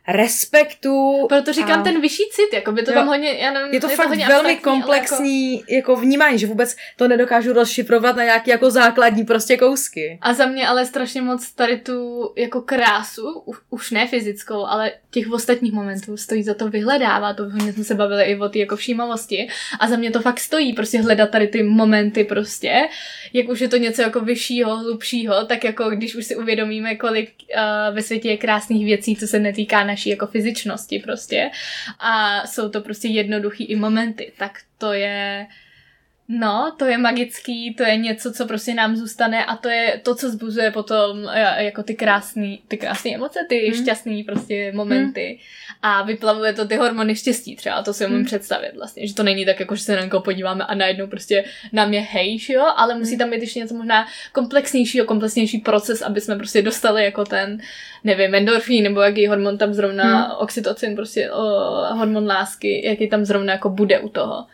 [0.08, 1.26] respektu.
[1.28, 1.82] Proto říkám a...
[1.82, 2.94] ten vyšší cit, jako by to jo.
[2.94, 5.72] tam hodně, já nevím, je to je fakt to hodně velmi komplexní jako...
[5.72, 10.18] jako vnímání, že vůbec to nedokážu rozšifrovat na nějaké jako základní prostě kousky.
[10.20, 15.30] A za mě ale strašně moc tady tu jako krásu, už ne fyzickou, ale těch
[15.32, 18.76] ostatních momentů stojí za to vyhledávat, to hodně jsme se bavili i o té jako
[18.76, 19.48] všímavosti
[19.80, 22.88] a za mě to fakt stojí prostě hledat tady ty momenty prostě,
[23.32, 27.30] jak už je to něco jako vyššího, hlubšího, tak jako když už si uvědomíme, kolik
[27.54, 31.50] uh, ve světě je krásných věcí, co se netýká naší naší jako fyzičnosti prostě.
[31.98, 35.46] A jsou to prostě jednoduchý i momenty, tak to je
[36.30, 40.14] No, to je magický, to je něco, co prostě nám zůstane a to je to,
[40.14, 43.82] co zbuzuje potom e, jako ty krásné ty krásné emoce, ty hmm.
[43.82, 45.78] šťastné prostě momenty hmm.
[45.82, 48.26] a vyplavuje to ty hormony štěstí třeba, to si umím hmm.
[48.26, 51.44] představit vlastně, že to není tak jako, že se na někoho podíváme a najednou prostě
[51.72, 53.18] nám je hejš, jo, ale musí hmm.
[53.18, 57.58] tam být ještě něco možná komplexnějšího, komplexnější proces, aby jsme prostě dostali jako ten,
[58.04, 60.36] nevím, endorfín nebo jaký hormon tam zrovna, hmm.
[60.38, 61.42] oxytocin, prostě o,
[61.94, 64.46] hormon lásky, jaký tam zrovna jako bude u toho.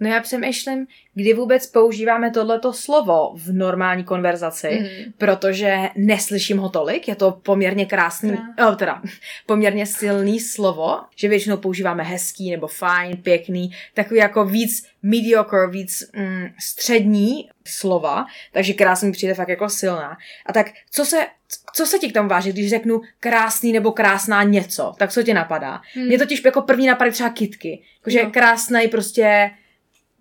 [0.00, 5.12] No já přemýšlím, kdy vůbec používáme tohleto slovo v normální konverzaci, mm.
[5.18, 9.02] protože neslyším ho tolik, je to poměrně krásný, oh, teda
[9.46, 16.10] poměrně silný slovo, že většinou používáme hezký nebo fajn, pěkný, takový jako víc mediocre, víc
[16.16, 20.16] mm, střední slova, takže krásný přijde fakt jako silná.
[20.46, 21.26] A tak co se,
[21.74, 25.34] co se ti k tomu váží, když řeknu krásný nebo krásná něco, tak co ti
[25.34, 25.80] napadá?
[25.96, 26.06] Mm.
[26.06, 28.30] Mně totiž jako první napadají třeba kitky, jakože no.
[28.30, 29.50] krásný prostě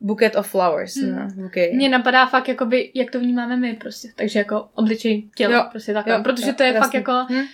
[0.01, 0.97] Buket of flowers.
[0.97, 1.15] Hmm.
[1.15, 1.73] No, okay.
[1.73, 4.07] Mně napadá fakt, jakoby, jak to vnímáme my prostě.
[4.15, 5.63] Takže jako obličej tělo, jo.
[5.71, 6.13] prostě takhle.
[6.13, 6.81] Jo, Protože jo, to je jasný.
[6.81, 7.45] fakt jako hmm?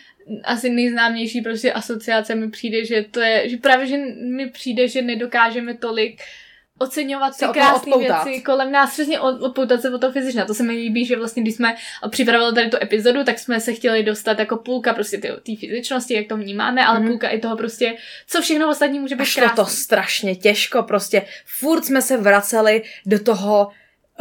[0.43, 5.01] asi nejznámější prostě asociace mi přijde, že to je, že právě, že mi přijde, že
[5.01, 6.21] nedokážeme tolik
[6.81, 10.45] oceňovat ty krásné věci kolem nás, přesně odpoutat se od toho fyzična.
[10.45, 11.75] To se mi líbí, že vlastně, když jsme
[12.09, 16.27] připravili tady tu epizodu, tak jsme se chtěli dostat jako půlka prostě té fyzičnosti, jak
[16.27, 17.07] to vnímáme, ale mm.
[17.07, 17.95] půlka i toho prostě,
[18.27, 19.55] co všechno ostatní může být krásné.
[19.55, 23.71] to strašně těžko, prostě furt jsme se vraceli do toho,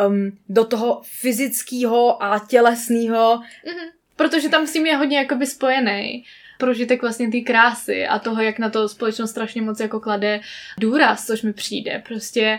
[0.07, 3.37] um, do toho fyzického a tělesného.
[3.37, 3.91] Mm-hmm.
[4.17, 6.25] Protože tam s tím je hodně jakoby spojený
[6.61, 10.41] prožitek vlastně té krásy a toho, jak na to společnost strašně moc jako klade
[10.81, 12.03] důraz, což mi přijde.
[12.09, 12.59] Prostě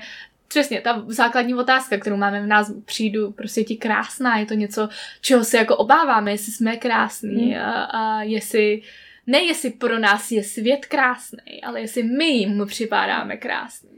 [0.51, 4.89] Přesně, ta základní otázka, kterou máme v nás, přijdu prostě ti krásná, je to něco,
[5.21, 7.63] čeho se jako obáváme, jestli jsme krásní hmm.
[7.63, 8.81] a, a jestli,
[9.27, 13.89] ne jestli pro nás je svět krásný, ale jestli my mu připadáme krásný.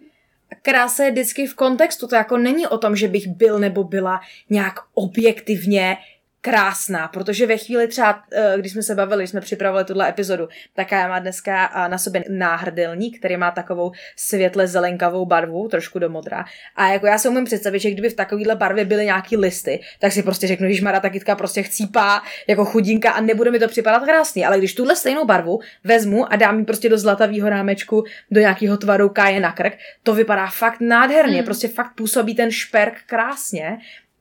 [0.62, 4.22] Krása je vždycky v kontextu, to jako není o tom, že bych byl nebo byla
[4.50, 5.98] nějak objektivně
[6.46, 10.48] krásná, protože ve chvíli třeba, eh, když jsme se bavili, když jsme připravili tuhle epizodu,
[10.76, 16.00] tak já má dneska eh, na sobě náhrdelník, který má takovou světle zelenkavou barvu, trošku
[16.00, 16.46] do modra.
[16.76, 20.12] A jako já si umím představit, že kdyby v takovéhle barvě byly nějaký listy, tak
[20.12, 23.68] si prostě řeknu, že Mara ta kytka prostě chcípá jako chudinka a nebude mi to
[23.68, 24.46] připadat krásný.
[24.46, 28.78] Ale když tuhle stejnou barvu vezmu a dám ji prostě do zlatavého rámečku, do nějakého
[28.78, 31.46] tvaru káje na krk, to vypadá fakt nádherně, mm.
[31.46, 33.78] prostě fakt působí ten šperk krásně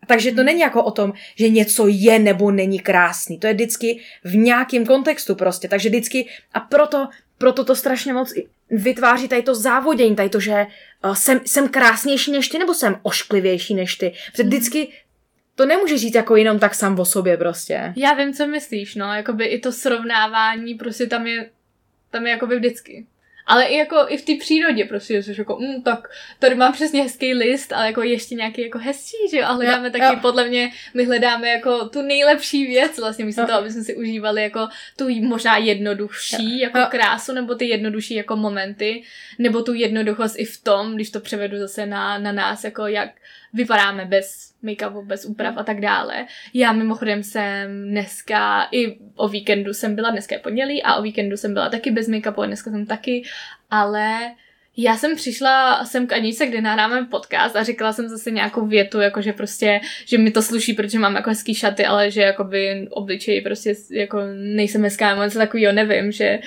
[0.07, 3.38] takže to není jako o tom, že něco je nebo není krásný.
[3.38, 5.69] To je vždycky v nějakém kontextu prostě.
[5.69, 8.33] Takže vždycky, a proto, proto to strašně moc
[8.71, 10.67] vytváří tady to závodění, tady to, že
[11.05, 14.12] uh, jsem, jsem krásnější než ty, nebo jsem ošklivější než ty.
[14.31, 14.88] Protože vždycky
[15.55, 17.93] to nemůže říct jako jenom tak sám o sobě prostě.
[17.97, 21.51] Já vím, co myslíš, no, jakoby i to srovnávání prostě tam je,
[22.11, 23.07] tam je jakoby vždycky.
[23.46, 27.02] Ale i jako i v té přírodě prostě, že jako, mm, tak tady mám přesně
[27.02, 30.18] hezký list, ale jako ještě nějaký jako hezčí, že jo, a hledáme jo, taky, jo.
[30.22, 34.42] podle mě, my hledáme jako tu nejlepší věc, vlastně místo toho, aby jsme si užívali
[34.42, 36.87] jako tu možná jednodušší jako jo.
[36.90, 39.02] krásu, nebo ty jednodušší jako momenty,
[39.38, 43.11] nebo tu jednoduchost i v tom, když to převedu zase na, na nás, jako jak
[43.53, 46.27] vypadáme bez make-upu, bez úprav a tak dále.
[46.55, 51.37] Já mimochodem jsem dneska, i o víkendu jsem byla, dneska je pondělí a o víkendu
[51.37, 53.23] jsem byla taky bez make-upu a dneska jsem taky,
[53.71, 54.19] ale
[54.77, 59.01] já jsem přišla sem k Anice, kde nahráme podcast a říkala jsem zase nějakou větu,
[59.01, 62.88] jako že prostě, že mi to sluší, protože mám jako hezký šaty, ale že jakoby
[62.91, 66.38] obličej prostě jako nejsem hezká, nebo něco takového, nevím, že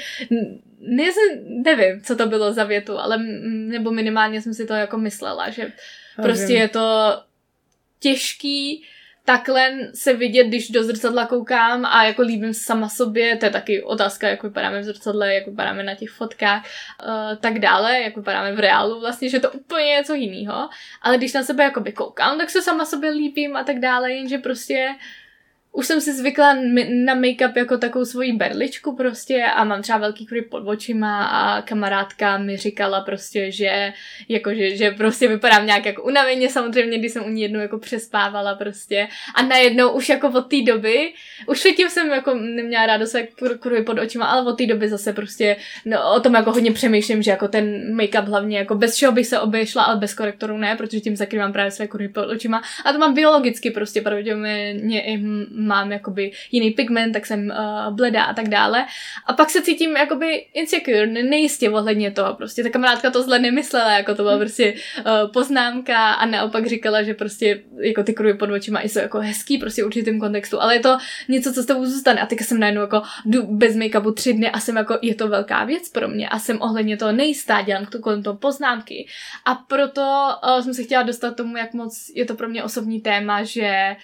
[0.80, 1.04] ne,
[1.48, 5.72] nevím, co to bylo za větu, ale nebo minimálně jsem si to jako myslela, že
[6.22, 7.14] prostě je to
[8.00, 8.86] těžký
[9.26, 13.84] takhle se vidět, když do zrcadla koukám a jako líbím sama sobě, to je taky
[13.84, 18.54] otázka, jak vypadáme v zrcadle, jak vypadáme na těch fotkách, uh, tak dále, jak vypadáme
[18.54, 20.70] v reálu vlastně, že to úplně něco jiného,
[21.02, 24.38] ale když na sebe jakoby koukám, tak se sama sobě líbím a tak dále, jenže
[24.38, 24.96] prostě uh,
[25.76, 26.54] už jsem si zvykla
[27.06, 31.62] na make-up jako takovou svoji berličku prostě a mám třeba velký kruhy pod očima a
[31.62, 33.94] kamarádka mi říkala prostě, že
[34.30, 37.80] jako, že, že prostě vypadám nějak jako unaveně samozřejmě, když jsem u ní jednou jako
[37.80, 39.08] přespávala prostě.
[39.36, 41.14] A najednou už jako od té doby,
[41.48, 43.28] už předtím jsem jako neměla rádo své
[43.60, 47.24] kruhy pod očima, ale od té doby zase prostě no, o tom jako hodně přemýšlím,
[47.24, 50.76] že jako ten make-up hlavně jako bez čeho bych se obešla, ale bez korektoru ne,
[50.76, 52.62] protože tím zakrývám právě své kruhy pod očima.
[52.86, 55.18] A to mám biologicky prostě pravděpodobně i
[55.66, 58.86] mám jakoby jiný pigment, tak jsem uh, bledá a tak dále.
[59.26, 62.34] A pak se cítím jakoby insecure, nejistě ohledně toho.
[62.34, 67.04] Prostě ta kamarádka to zle nemyslela, jako to byla prostě uh, poznámka a naopak říkala,
[67.04, 70.76] že prostě jako ty kruhy pod očima jsou jako hezký prostě v určitém kontextu, ale
[70.76, 70.98] je to
[71.28, 72.22] něco, co s tebou zůstane.
[72.22, 75.28] A teďka jsem najednou jako jdu bez make-upu tři dny a jsem jako, je to
[75.28, 79.08] velká věc pro mě a jsem ohledně toho nejistá, dělám to kolem toho poznámky.
[79.46, 83.02] A proto uh, jsem se chtěla dostat tomu, jak moc je to pro mě osobní
[83.02, 83.96] téma, že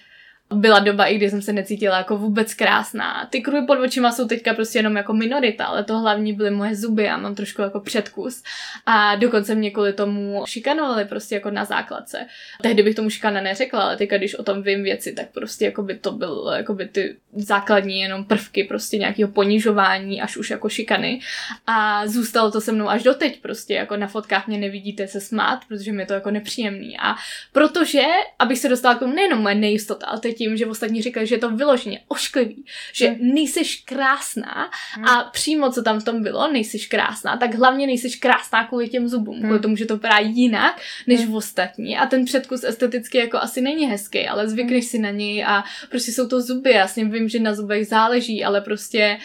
[0.51, 3.27] byla doba, i kdy jsem se necítila jako vůbec krásná.
[3.29, 6.75] Ty kruhy pod očima jsou teďka prostě jenom jako minorita, ale to hlavní byly moje
[6.75, 8.43] zuby a mám trošku jako předkus.
[8.85, 12.25] A dokonce mě kvůli tomu šikanovali prostě jako na základce.
[12.61, 15.83] Tehdy bych tomu šikana neřekla, ale teďka, když o tom vím věci, tak prostě jako
[15.83, 20.69] by to bylo jako by ty základní jenom prvky prostě nějakého ponižování až už jako
[20.69, 21.19] šikany.
[21.67, 25.59] A zůstalo to se mnou až doteď prostě, jako na fotkách mě nevidíte se smát,
[25.67, 26.97] protože mi je to jako nepříjemný.
[26.97, 27.15] A
[27.51, 28.01] protože,
[28.39, 31.35] abych se dostala k tomu nejenom moje nejistota, ale teď tím, že ostatní říkají, že
[31.35, 33.33] je to vyloženě ošklivý, že hmm.
[33.33, 35.05] nejseš krásná hmm.
[35.05, 39.07] a přímo co tam v tom bylo, nejseš krásná, tak hlavně nejseš krásná kvůli těm
[39.07, 39.43] zubům, hmm.
[39.43, 41.31] kvůli tomu, že to vypadá jinak než hmm.
[41.31, 44.89] v ostatní a ten předkus esteticky jako asi není hezký, ale zvykneš hmm.
[44.89, 48.43] si na něj a prostě jsou to zuby, já s vím, že na zubech záleží,
[48.43, 49.17] ale prostě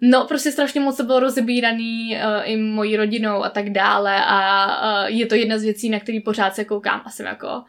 [0.00, 4.66] No, prostě strašně moc to bylo rozebíraný uh, i mojí rodinou a tak dále a
[5.02, 7.62] uh, je to jedna z věcí, na který pořád se koukám a jsem jako,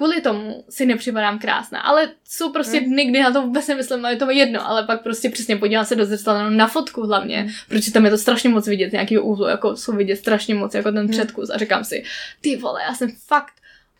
[0.00, 2.92] kvůli tomu si nepřipadám krásná, ale jsou prostě hmm.
[2.92, 5.84] dny, kdy na to vůbec nemyslím, ale je to jedno, ale pak prostě přesně podívám
[5.84, 7.50] se do zrcadla na fotku hlavně, hmm.
[7.68, 10.92] protože tam je to strašně moc vidět, nějaký úhlu, jako jsou vidět strašně moc, jako
[10.92, 11.10] ten hmm.
[11.10, 12.04] předkus a říkám si,
[12.40, 13.54] ty vole, já jsem fakt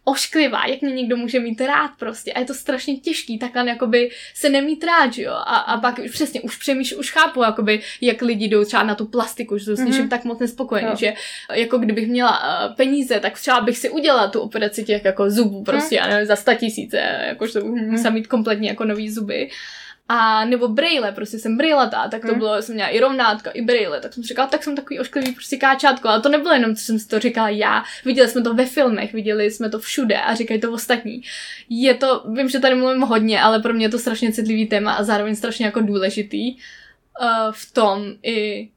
[0.05, 2.33] ošklivá, jak mě někdo může mít rád prostě.
[2.33, 5.33] A je to strašně těžký, takhle jakoby se nemít rád, jo.
[5.33, 8.95] A, a pak už přesně, už přemýšlím, už chápu, jakoby, jak lidi jdou třeba na
[8.95, 10.09] tu plastiku, že to s mm-hmm.
[10.09, 10.97] tak moc nespokojený, jo.
[10.97, 11.15] že
[11.53, 15.65] jako kdybych měla uh, peníze, tak třeba bych si udělala tu operaci těch jako zubů
[15.65, 16.03] prostě, mm.
[16.03, 17.91] já nevím, za sta tisíce, jakože bych mm.
[17.91, 19.51] musela mít kompletně jako nový zuby.
[20.13, 22.39] A nebo brejle, prostě jsem brejlatá, tak to hmm.
[22.39, 25.57] bylo, jsem měla i rovnátka, i brejle, tak jsem říkala, tak jsem takový ošklivý prostě
[25.57, 28.67] káčátko, ale to nebylo jenom, co jsem si to říkala já, viděli jsme to ve
[28.67, 31.23] filmech, viděli jsme to všude a říkají to ostatní.
[31.69, 34.93] Je to, vím, že tady mluvím hodně, ale pro mě je to strašně citlivý téma
[34.93, 36.59] a zároveň strašně jako důležitý uh,
[37.51, 38.69] v tom i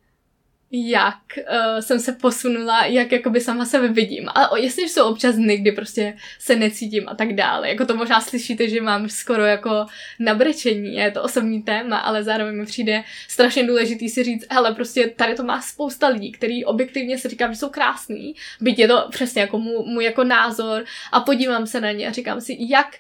[0.76, 4.30] jak uh, jsem se posunula, jak jakoby sama sebe vidím.
[4.30, 7.70] A jestli jsou občas dny, kdy prostě se necítím a tak dále.
[7.70, 9.86] Jako to možná slyšíte, že mám skoro jako
[10.20, 15.08] nabrečení, je to osobní téma, ale zároveň mi přijde strašně důležitý si říct, hele, prostě
[15.08, 19.08] tady to má spousta lidí, který objektivně se říkám, že jsou krásný, byť je to
[19.10, 22.96] přesně jako můj, můj jako názor a podívám se na ně a říkám si, jak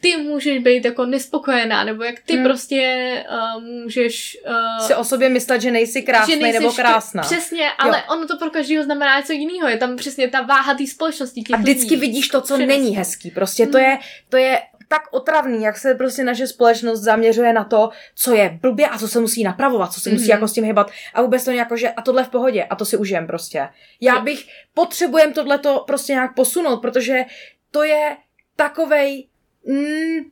[0.00, 2.44] ty můžeš být jako nespokojená, nebo jak ty hmm.
[2.44, 4.38] prostě uh, můžeš...
[4.78, 7.22] Uh, si o sobě myslet, že nejsi krásný že nebo krásná.
[7.22, 8.14] Přesně, ale jo.
[8.16, 9.68] ono to pro každého znamená něco jiného.
[9.68, 11.42] Je tam přesně ta váha té společnosti.
[11.52, 11.96] A vždycky lidí.
[11.96, 12.66] vidíš to, co Přenosí.
[12.66, 13.30] není hezký.
[13.30, 13.72] Prostě hmm.
[13.72, 14.58] to je, to je
[14.88, 19.08] tak otravný, jak se prostě naše společnost zaměřuje na to, co je blbě a co
[19.08, 20.12] se musí napravovat, co se mm-hmm.
[20.12, 20.30] musí mhm.
[20.30, 22.84] jako s tím hybat a vůbec to jako, že a tohle v pohodě a to
[22.84, 23.68] si užijem prostě.
[24.00, 27.24] Já bych, potřebujem tohle to prostě nějak posunout, protože
[27.70, 28.16] to je
[28.56, 29.27] takovej
[29.68, 30.30] mm,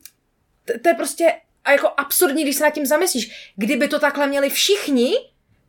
[0.82, 1.32] to je prostě
[1.64, 3.52] a jako absurdní, když se nad tím zamyslíš.
[3.56, 5.12] Kdyby to takhle měli všichni,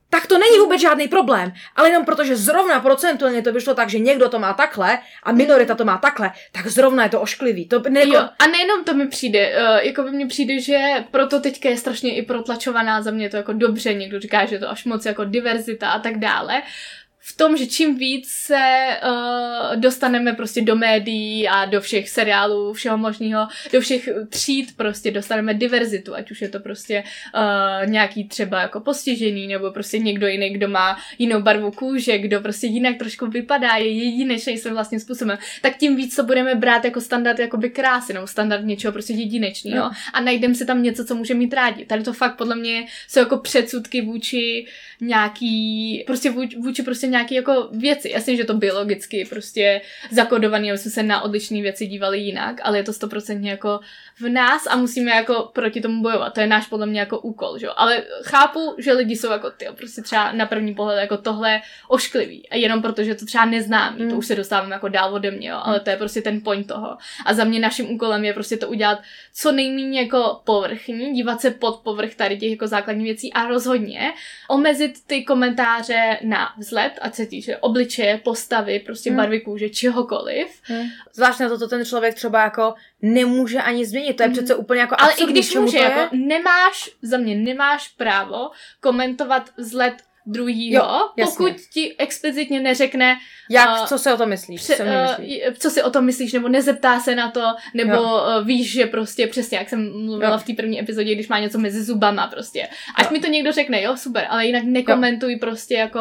[0.09, 1.53] tak to není vůbec žádný problém.
[1.75, 5.75] Ale jenom protože zrovna procentuálně to vyšlo tak, že někdo to má takhle a minorita
[5.75, 7.67] to má takhle, tak zrovna je to ošklivý.
[7.67, 10.77] To ne, jo, a nejenom to mi přijde, uh, jako by mi přijde, že
[11.11, 14.69] proto teďka je strašně i protlačovaná za mě to jako dobře, někdo říká, že to
[14.69, 16.61] až moc jako diverzita a tak dále
[17.29, 22.73] v tom, že čím víc se uh, dostaneme prostě do médií a do všech seriálů,
[22.73, 27.03] všeho možného, do všech tříd prostě dostaneme diverzitu, ať už je to prostě
[27.35, 32.41] uh, nějaký třeba jako postižený, nebo prostě někdo jiný, kdo má jinou barvu kůže, kdo
[32.41, 36.85] prostě jinak trošku vypadá, je jedinečný svým vlastním způsobem, tak tím víc to budeme brát
[36.85, 39.91] jako standard jakoby krásy, nebo standard něčeho prostě jedinečného no.
[40.13, 41.85] a najdeme si tam něco, co může mít rádi.
[41.85, 44.65] Tady to fakt podle mě jsou jako předsudky vůči
[45.01, 48.09] nějaký, prostě vůči, vůči prostě nějaký jako věci.
[48.09, 52.77] Jasně, že to biologicky prostě zakodovaný, aby jsme se na odlišné věci dívali jinak, ale
[52.77, 53.79] je to stoprocentně jako
[54.19, 56.33] v nás a musíme jako proti tomu bojovat.
[56.33, 59.67] To je náš podle mě jako úkol, že Ale chápu, že lidi jsou jako ty,
[59.77, 62.49] prostě třeba na první pohled jako tohle ošklivý.
[62.49, 64.09] A jenom protože to třeba neznámý, mm.
[64.09, 65.59] to už se dostáváme jako dál ode mě, jo?
[65.63, 66.97] ale to je prostě ten point toho.
[67.25, 68.99] A za mě naším úkolem je prostě to udělat
[69.33, 74.13] co nejméně jako povrchní, dívat se pod povrch tady těch jako základních věcí a rozhodně
[74.49, 79.17] omezit ty komentáře na vzhled, ať se týče obličeje, postavy, prostě mm.
[79.17, 80.47] barvy kůže, čehokoliv.
[80.69, 80.83] Mm.
[81.13, 84.06] Zvlášť na to, to ten člověk třeba jako nemůže ani změnit.
[84.13, 84.33] To je mm.
[84.33, 89.93] přece úplně jako Ale i když může, jako nemáš, za mě nemáš právo komentovat vzhled
[90.27, 93.17] druhýho, pokud ti explicitně neřekne...
[93.49, 94.61] Jak, uh, co si o tom myslíš?
[94.61, 95.41] Pře- co, myslíš?
[95.47, 97.43] Uh, co si o tom myslíš, nebo nezeptá se na to,
[97.73, 100.37] nebo uh, víš, že prostě přesně, jak jsem mluvila jo.
[100.37, 102.67] v té první epizodě, když má něco mezi zubama prostě.
[102.95, 103.11] Až jo.
[103.11, 105.39] mi to někdo řekne, jo, super, ale jinak nekomentuj jo.
[105.39, 105.99] prostě jako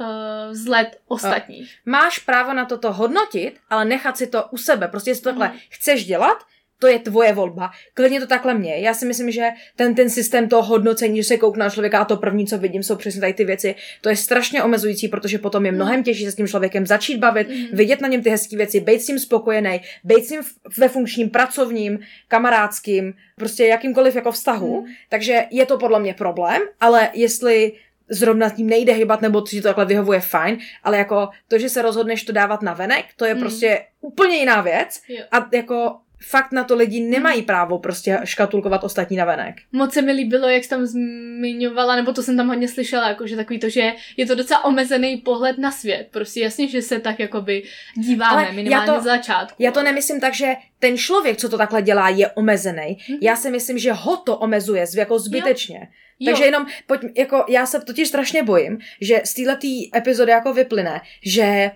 [0.00, 0.06] uh,
[0.50, 1.74] vzhled ostatních.
[1.86, 4.88] Máš právo na toto hodnotit, ale nechat si to u sebe.
[4.88, 5.54] Prostě jestli to takhle mm.
[5.70, 6.38] chceš dělat,
[6.78, 7.70] to je tvoje volba.
[7.94, 8.78] Klidně to takhle mě.
[8.78, 12.04] Já si myslím, že ten, ten systém toho hodnocení, že se koukne na člověka a
[12.04, 15.66] to první, co vidím, jsou přesně tady ty věci, to je strašně omezující, protože potom
[15.66, 17.66] je mnohem těžší se s tím člověkem začít bavit, mm.
[17.72, 20.40] vidět na něm ty hezké věci, být s ním spokojený, být s ním
[20.78, 21.98] ve funkčním, pracovním,
[22.28, 24.80] kamarádským, prostě jakýmkoliv jako vztahu.
[24.80, 24.86] Mm.
[25.08, 27.72] Takže je to podle mě problém, ale jestli
[28.10, 31.82] zrovna tím nejde hybat, nebo ti to takhle vyhovuje fajn, ale jako to, že se
[31.82, 33.40] rozhodneš to dávat na venek, to je mm.
[33.40, 35.00] prostě úplně jiná věc.
[35.08, 35.24] Jo.
[35.30, 39.56] A jako fakt na to lidi nemají právo prostě škatulkovat ostatní navenek.
[39.72, 43.26] Moc se mi líbilo, jak jsi tam zmiňovala, nebo to jsem tam hodně slyšela, jako,
[43.26, 46.08] že takový to, že je to docela omezený pohled na svět.
[46.10, 47.62] Prostě jasně, že se tak jakoby
[47.94, 49.62] díváme, Ale minimálně já to, začátku.
[49.62, 52.82] Já to nemyslím tak, že ten člověk, co to takhle dělá, je omezený.
[52.82, 53.18] Mm-hmm.
[53.20, 55.88] Já si myslím, že ho to omezuje jako zbytečně.
[56.20, 56.26] Jo.
[56.26, 59.66] Takže jenom, pojď, jako já se totiž strašně bojím, že z této
[59.96, 61.70] epizody jako vyplyne, že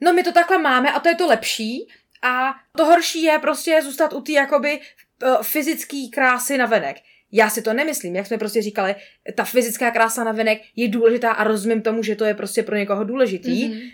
[0.00, 1.88] no my to takhle máme a to je to lepší,
[2.26, 6.96] a to horší je prostě zůstat u té jakoby eh, fyzické krásy na venek.
[7.32, 8.94] Já si to nemyslím, jak jsme prostě říkali,
[9.34, 12.76] ta fyzická krása na venek je důležitá a rozumím tomu, že to je prostě pro
[12.76, 13.68] někoho důležitý.
[13.68, 13.90] Mm-hmm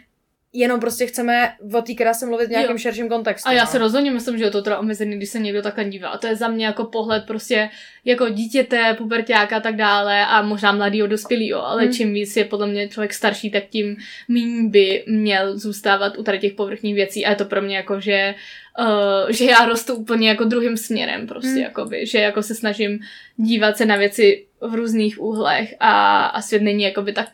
[0.52, 2.78] jenom prostě chceme o té kráse mluvit v nějakém jo.
[2.78, 3.48] širším kontextu.
[3.48, 3.70] A já no.
[3.70, 6.08] se rozhodně myslím, že je to teda omezený, když se někdo takhle dívá.
[6.08, 7.70] A to je za mě jako pohled prostě
[8.04, 11.92] jako dítěte, pubertáka a tak dále a možná mladýho dospělýho, ale hmm.
[11.92, 13.96] čím víc je podle mě člověk starší, tak tím
[14.28, 18.00] méně by měl zůstávat u tady těch povrchních věcí a je to pro mě jako,
[18.00, 18.34] že
[18.80, 21.58] Uh, že já rostu úplně jako druhým směrem prostě, hmm.
[21.58, 23.00] jakoby, že jako se snažím
[23.36, 27.28] dívat se na věci v různých úhlech a, a svět není jakoby tak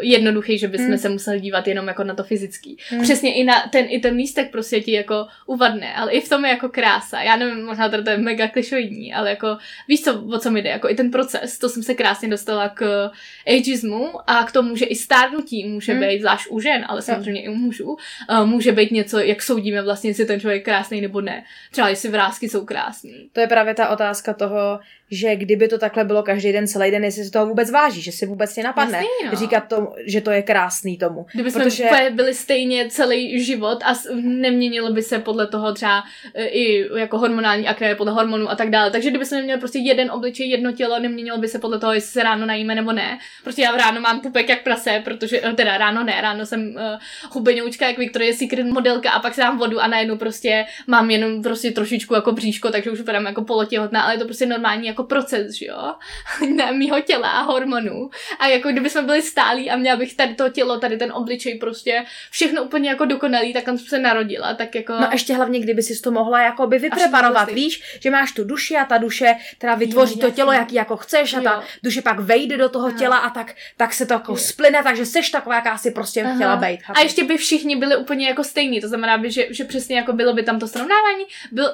[0.00, 0.98] jednoduchý, že bychom hmm.
[0.98, 2.76] se museli dívat jenom jako na to fyzický.
[2.88, 3.02] Hmm.
[3.02, 6.44] Přesně i na ten, i ten lístek prostě ti jako uvadne, ale i v tom
[6.44, 7.22] je jako krása.
[7.22, 9.56] Já nevím, možná to je mega klišoidní, ale jako
[9.88, 12.68] víš co, o co mi jde, jako i ten proces, to jsem se krásně dostala
[12.68, 13.10] k
[13.46, 16.02] ageismu a k tomu, že i stárnutí může hmm.
[16.02, 17.50] být, zvlášť u žen, ale samozřejmě hmm.
[17.50, 17.96] i u mužů,
[18.30, 21.44] uh, může být něco, jak soudíme vlastně, jestli ten člověk krásný nebo ne.
[21.70, 23.28] Třeba jestli vrázky jsou krásný.
[23.32, 27.04] To je právě ta otázka toho, že kdyby to takhle bylo každý den, celý den,
[27.04, 29.38] jestli se toho vůbec váží, že si vůbec tě napadne Jasný, no.
[29.38, 31.26] říkat to, že to je krásný tomu.
[31.32, 31.88] Kdyby jsme protože...
[32.10, 36.04] byli stejně celý život a neměnilo by se podle toho třeba
[36.34, 38.90] e, i jako hormonální akné podle hormonů a tak dále.
[38.90, 42.10] Takže kdyby jsme měli prostě jeden obličej, jedno tělo, neměnilo by se podle toho, jestli
[42.10, 43.18] se ráno najíme nebo ne.
[43.42, 46.60] Prostě já v ráno mám pupek jak prase, protože e, teda ráno ne, ráno jsem
[46.60, 51.10] uh, hubeňoučka jak Victoria's Secret modelka a pak se dám vodu a najednou prostě mám
[51.10, 54.86] jenom prostě trošičku jako bříško, takže už vypadám jako polotěhotná, ale je to prostě normální
[54.86, 55.94] jako proces, že jo,
[56.56, 58.10] na mýho těla a hormonů.
[58.38, 59.22] A jako kdyby jsme byli
[59.54, 63.52] stálí a měla bych tady to tělo, tady ten obličej prostě všechno úplně jako dokonalý,
[63.52, 64.92] tak tam jsem se narodila, tak jako...
[64.92, 68.76] No ještě hlavně, kdyby si to mohla jako by vypreparovat, víš, že máš tu duši
[68.76, 71.62] a ta duše teda vytvoří jo, to tělo, jaký jako chceš a ta jo.
[71.82, 74.36] duše pak vejde do toho těla a tak, tak se to jako jo.
[74.36, 76.34] splyne, takže seš taková, jaká si prostě Aha.
[76.34, 76.80] chtěla být.
[76.94, 80.12] A ještě by všichni byli úplně jako stejní, to znamená, by, že, že přesně jako
[80.12, 81.70] bylo by tam to srovnávání, byl,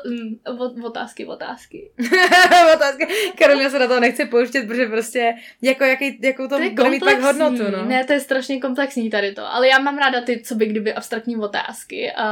[0.50, 1.90] um, otázky, otázky.
[2.74, 3.06] otázky.
[3.38, 7.04] Karolina se na to nechce pouštět, protože prostě jako, jaký, jakou to, To bude mít
[7.04, 7.69] pak komplexní.
[7.70, 7.84] No.
[7.84, 9.52] Ne, to je strašně komplexní tady to.
[9.52, 12.12] Ale já mám ráda ty, co by kdyby abstraktní otázky.
[12.18, 12.24] Uh,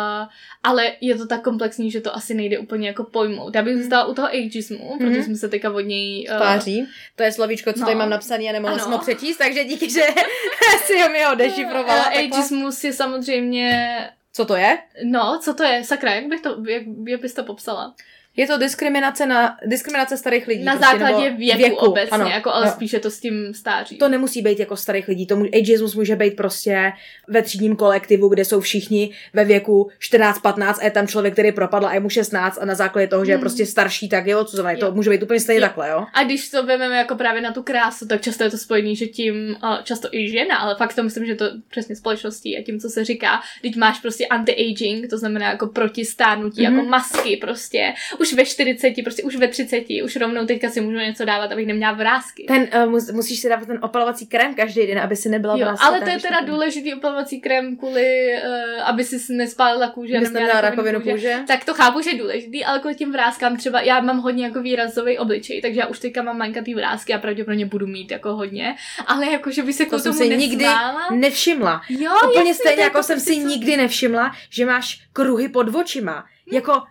[0.62, 3.54] ale je to tak komplexní, že to asi nejde úplně jako pojmout.
[3.54, 4.98] Já bych zůstala u toho ageismu, Mhm.
[4.98, 6.28] protože jsme se teďka od něj...
[6.32, 6.86] Uh, Páří.
[7.16, 7.86] To je slovíčko, co no.
[7.86, 8.84] tady mám napsaný a nemohla Ano.
[8.84, 10.00] jsem ho přečíst, takže díky, že
[10.86, 12.06] si ho mi ho dešifrovala.
[12.10, 13.98] uh, ageismus je samozřejmě...
[14.32, 14.78] Co to je?
[15.04, 15.84] No, co to je?
[15.84, 17.94] Sakra, jak, bych to, jak, jak bys to popsala?
[18.38, 20.64] Je to diskriminace na diskriminace starých lidí.
[20.64, 22.72] Na prostě, základě věku, věku obecně, ano, jako, ale jo.
[22.72, 23.98] spíše to s tím stáří.
[23.98, 26.92] To nemusí být jako starých lidí, to může, ageismus může být prostě
[27.28, 31.86] ve třídním kolektivu, kde jsou všichni ve věku 14-15 a je tam člověk, který propadl
[31.86, 33.40] a je mu 16 a na základě toho, že je Hmm.
[33.42, 34.78] prostě starší, tak je odsuzovaný.
[34.80, 34.86] Jo.
[34.88, 36.06] To může být úplně stejně takhle, jo?
[36.14, 39.06] A když to vezmeme jako právě na tu krásu, tak často je to spojený, že
[39.06, 42.88] tím, často i žena, ale fakt to myslím, že to přesně společností a tím, co
[42.88, 46.76] se říká, teď máš prostě anti-aging, to znamená jako proti stárnutí, Mhm.
[46.76, 50.96] jako masky prostě, už ve 40, prostě už ve 30, už rovnou teďka si můžu
[50.96, 52.44] něco dávat, abych neměla vrázky.
[52.48, 55.64] Ten, uh, mus, musíš si dávat ten opalovací krém každý den, aby si nebyla Jo,
[55.64, 60.14] vráská, ale to je teda důležitý opalovací krém kvůli, uh, aby si nespálila kůži.
[60.14, 61.38] a Abys neměla rakovinu kůže.
[61.46, 64.62] Tak to chápu, že je důležitý, ale kvůli těm vrázkám třeba, já mám hodně jako
[64.62, 68.74] výrazový obličej, takže já už teďka mám mankatý vrázky a pravděpodobně budu mít jako hodně,
[69.06, 71.08] ale jako, že by se To jsem tomu si nikdy nesmála.
[71.14, 71.82] nevšimla.
[71.88, 75.74] Jo, Úplně jasně, stejně jako to jsem si co- nikdy nevšimla, že máš kruhy pod
[75.74, 76.24] očima.
[76.52, 76.82] Jako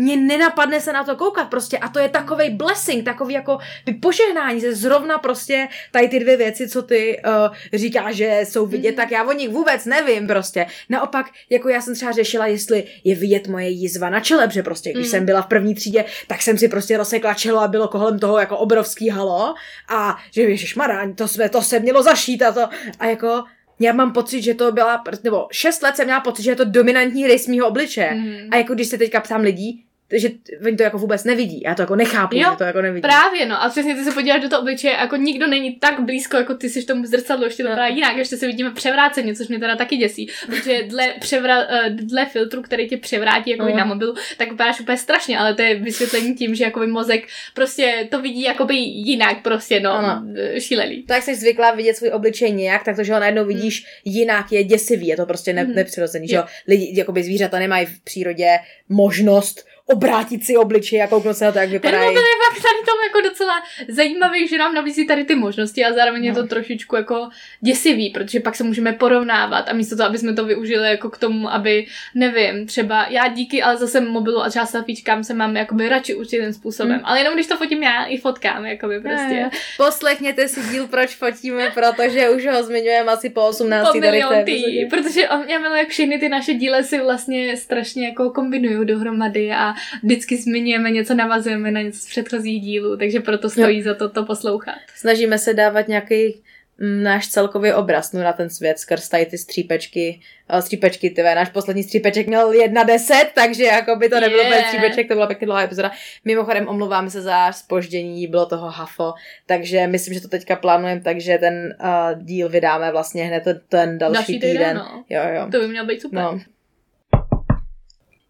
[0.00, 3.92] mě nenapadne se na to koukat prostě a to je takový blessing, takový jako by
[3.94, 8.88] požehnání, že zrovna prostě tady ty dvě věci, co ty uh, říkáš, že jsou vidět,
[8.90, 8.96] Mhm.
[8.96, 10.66] tak já o nich vůbec nevím prostě.
[10.88, 14.92] Naopak, jako já jsem třeba řešila, jestli je vidět moje jízva na čele, protože prostě
[14.92, 15.10] když Mm.
[15.10, 18.38] jsem byla v první třídě, tak jsem si prostě rozsekla čelo a bylo kolem toho
[18.38, 19.54] jako obrovský halo
[19.88, 23.44] a že ježišmarja, to, jsme, to se mělo zašít a to a jako
[23.80, 26.64] já mám pocit, že to byla, nebo šest let jsem měla pocit, že je to
[26.64, 28.14] dominantní rys mýho obličeje.
[28.14, 28.48] Mhm.
[28.50, 30.28] A jako když se teďka ptám lidí, že
[30.66, 31.62] oni to jako vůbec nevidí.
[31.64, 33.02] Já to jako nechápu, Jo, že to jako nevidí.
[33.02, 33.62] Právě, no.
[33.62, 36.68] A přesně ty se podíváš do toho obličeje, jako nikdo není tak blízko, jako ty
[36.68, 37.74] jsi v tom zrcadlu, ještě to No.
[37.74, 40.28] vypadá jinak, ještě se vidíme převráceně, což mě teda taky děsí.
[40.46, 43.76] Protože dle, převra, eh, dle filtru, který tě převrátí jako No.
[43.76, 48.08] na mobilu, tak vypadáš úplně strašně, ale to je vysvětlení tím, že jakoby mozek prostě
[48.10, 50.22] to vidí jakoby jinak, prostě, no, Ano.
[50.58, 51.02] šílený.
[51.02, 54.52] To, jak jsi zvyklá vidět svůj obličej nějak, tak to, že ho najednou vidíš jinak,
[54.52, 55.74] je děsivý, je to prostě ne- Mhm.
[55.74, 56.40] nepřirozený, že Jo.
[56.42, 56.48] jo.
[56.68, 58.46] Lidi, jakoby zvířata nemají v přírodě
[58.88, 62.04] možnost obrátit si obličej a kouknout se na to, jak Ten vypadají.
[62.06, 65.92] mobil je fakt tady tomu jako docela zajímavý, že nám nabízí tady ty možnosti a
[65.92, 66.42] zároveň je No.
[66.42, 67.28] to trošičku jako
[67.60, 71.18] děsivý, protože pak se můžeme porovnávat a místo toho, aby jsme to využili jako k
[71.18, 75.88] tomu, aby, nevím, třeba já díky ale zase mobilu a třeba selfiečkám se mám jakoby
[75.88, 77.00] radši určitým způsobem, Hmm.
[77.04, 79.34] ale jenom když to fotím já i fotkám, jakoby prostě.
[79.34, 79.50] Ne.
[79.76, 83.92] Poslechněte si díl, proč fotíme, protože už ho zmiňujeme asi po 18.
[83.92, 88.06] Po tady tý, protože on, já miluji, jak všechny ty naše díly si vlastně strašně
[88.06, 93.50] jako kombinují dohromady a vždycky zmiňujeme něco, navazujeme na něco z předchozích dílů, takže proto
[93.50, 94.74] stojí za to to poslouchat.
[94.96, 96.42] Snažíme se dávat nějaký
[96.78, 100.20] mm, náš celkový obraz no, na ten svět skrz tady ty střípečky.
[100.48, 104.66] A střípečky, ty náš poslední střípeček měl 1.10, takže jako by to nebylo yeah.
[104.66, 105.90] střípeček, to byla pěkně dlouhá epizoda.
[106.24, 109.12] Mimochodem omlouváme se za spoždění, bylo toho hafo,
[109.46, 113.98] takže myslím, že to teďka plánujeme, takže ten uh, díl vydáme vlastně hned ten, ten
[113.98, 114.52] další, Další týden.
[114.52, 115.04] týden, no.
[115.08, 115.48] Jo, jo.
[115.52, 116.22] To by mělo být super.
[116.22, 116.40] No.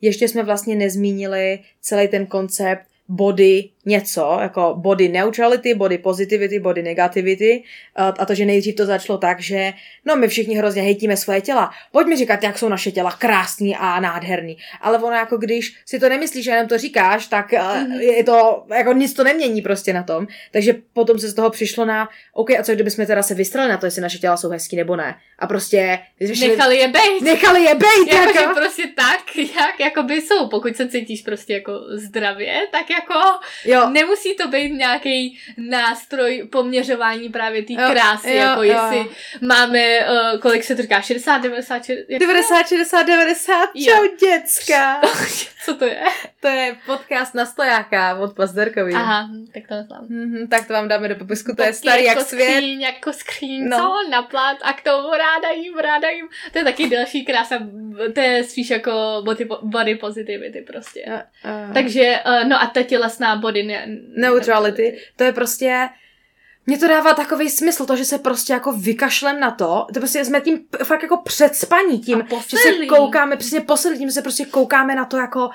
[0.01, 6.83] Ještě jsme vlastně nezmínili celý ten koncept body něco, jako body neutrality, body positivity, body
[6.83, 7.63] negativity
[7.97, 9.73] a, a to, že nejdřív to začalo tak, že
[10.05, 14.01] no my všichni hrozně hejtíme svoje těla, pojďme říkat, jak jsou naše těla krásný a
[14.01, 17.99] nádherný, ale ono jako když si to nemyslíš a jenom to říkáš, tak mm-hmm.
[18.01, 21.85] je to, jako nic to nemění prostě na tom, takže potom se z toho přišlo
[21.85, 24.77] na, OK, a co kdybychom teda se vystrali na to, jestli naše těla jsou hezký
[24.77, 25.99] nebo ne a prostě
[26.49, 27.23] Nechali je bejt.
[27.23, 28.55] nechali je bejt, Jako, že jako.
[28.55, 30.49] prostě tak, jak jakoby jsou.
[30.49, 33.15] Pokud se cítíš prostě jako zdravě, tak jako
[33.65, 38.73] Jo, nemusí to být nějaký nástroj poměřování právě té Jo, krásy, jo, jako jo.
[38.73, 39.11] jestli
[39.47, 39.99] máme,
[40.33, 43.95] uh, kolik se to říká, 60, 90, 60, 90, 60, 90, Jo.
[43.95, 45.01] čau děcka.
[45.65, 46.03] co to je?
[46.41, 48.95] To je podcast na stojáka od Pazderkový.
[48.95, 50.07] Aha, tak to neznám.
[50.09, 52.51] Mhm, tak to vám dáme do popisku, to je Taky starý jak jako svět.
[52.57, 53.77] Skříň, jako skříň, No.
[53.77, 54.11] co?
[54.11, 56.27] Na plat a k tomu ráda jim, ráda jim.
[56.53, 57.59] To je taky další krása,
[58.15, 61.05] to je spíš jako body, body positivity prostě.
[61.45, 63.87] Uh, Takže, uh, no a ta tělesná body ne,
[64.17, 65.89] neutrality, to je prostě
[66.67, 70.25] mně to dává takový smysl, to, že se prostě jako vykašlem na to, to prostě
[70.25, 74.95] jsme tím fakt jako předspaní, tím, že se koukáme, přesně posedlí, tím se prostě koukáme
[74.95, 75.51] na to jako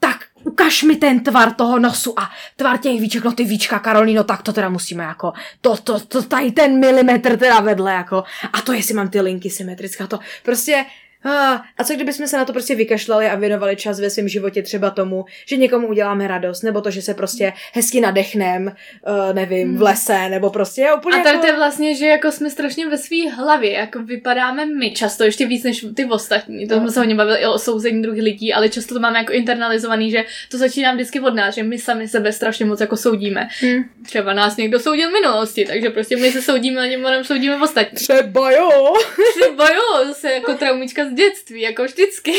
[0.00, 4.24] tak ukaž mi ten tvar toho nosu a tvar těch víček, no ty víčka, Karolíno,
[4.24, 8.60] tak to teda musíme jako, to, to, to tady ten milimetr teda vedle jako, a
[8.60, 10.84] to jestli mám ty linky symetrická, to prostě,
[11.24, 14.62] Ah, a co kdybychom se na to prostě vykašlali a věnovali čas ve svém životě
[14.62, 19.76] třeba tomu, že někomu uděláme radost, nebo to, že se prostě hezky nadechnem, uh, nevím,
[19.76, 21.40] v lese, nebo prostě úplně A tady jako...
[21.40, 25.46] to je vlastně, že jako jsme strašně ve své hlavě, jako vypadáme my často ještě
[25.46, 26.66] víc než ty ostatní.
[26.68, 26.80] To No.
[26.80, 30.10] jsme se hodně bavili i o souzení druhých lidí, ale často to máme jako internalizovaný,
[30.10, 33.48] že to začíná vždycky od nás, že my sami sebe strašně moc jako soudíme.
[33.62, 33.82] Hm.
[34.06, 37.96] Třeba nás někdo soudil v minulosti, takže prostě my se soudíme a něm soudíme ostatní.
[37.96, 38.94] Třeba jo.
[39.40, 42.32] Třeba jo, zase jako traumička z dětství, jako vždycky.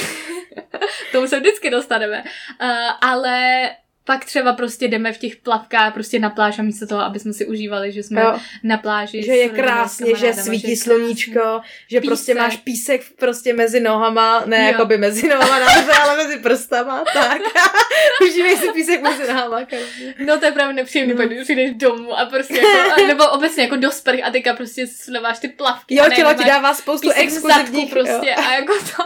[1.12, 2.24] Tomu se vždycky dostaneme.
[2.62, 2.70] Uh,
[3.02, 3.70] ale
[4.06, 7.34] pak třeba prostě jdeme v těch plavkách prostě na pláž a místo toho, aby jsme
[7.34, 8.40] si užívali, že jsme jo.
[8.64, 9.24] na pláži.
[9.24, 12.38] Že je krásně, že svítí je sluníčko, že prostě Písek.
[12.44, 14.64] máš písek prostě mezi nohama, ne Jo.
[14.68, 17.42] jako by mezi nohama nahoře, ale mezi prstama, tak.
[18.22, 19.66] Užívej si písek mezi nohama.
[19.66, 20.14] každý.
[20.26, 21.22] No to je právě nepříjemný, No.
[21.22, 21.28] no.
[21.28, 25.40] když přijdeš domů a prostě jako, nebo obecně jako do sprch a teďka prostě sleváš
[25.40, 25.96] ty plavky.
[25.96, 28.44] Jo, ne, tělo ti dává spoustu exkluzivních, prostě jo.
[28.48, 29.04] a jako to,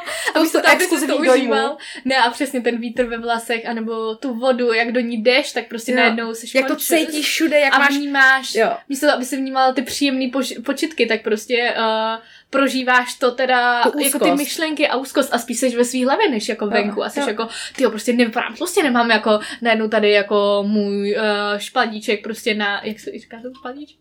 [0.70, 1.34] aby to dojmů.
[1.34, 1.78] užíval.
[2.06, 5.68] Ne a přesně ten vítr ve vlasech, anebo tu vodu, jak do ní jdeš, tak
[5.68, 5.98] prostě Jo.
[5.98, 7.90] najednou jsi Jak to cítíš všude, jak a máš...
[7.90, 8.78] vnímáš, Jo.
[8.90, 14.00] místo aby si vnímala ty příjemné pož- počitky, tak prostě uh, prožíváš to teda Tu
[14.00, 17.04] jako ty myšlenky a úzkost a spíš seš ve svý hlavě, než jako Jo, venku
[17.04, 17.28] a jsi jo.
[17.28, 22.82] jako, ty prostě nevypadám, prostě nemám jako najednou tady jako můj uh, špadíček prostě na,
[22.84, 24.00] jak se říká to špadíček?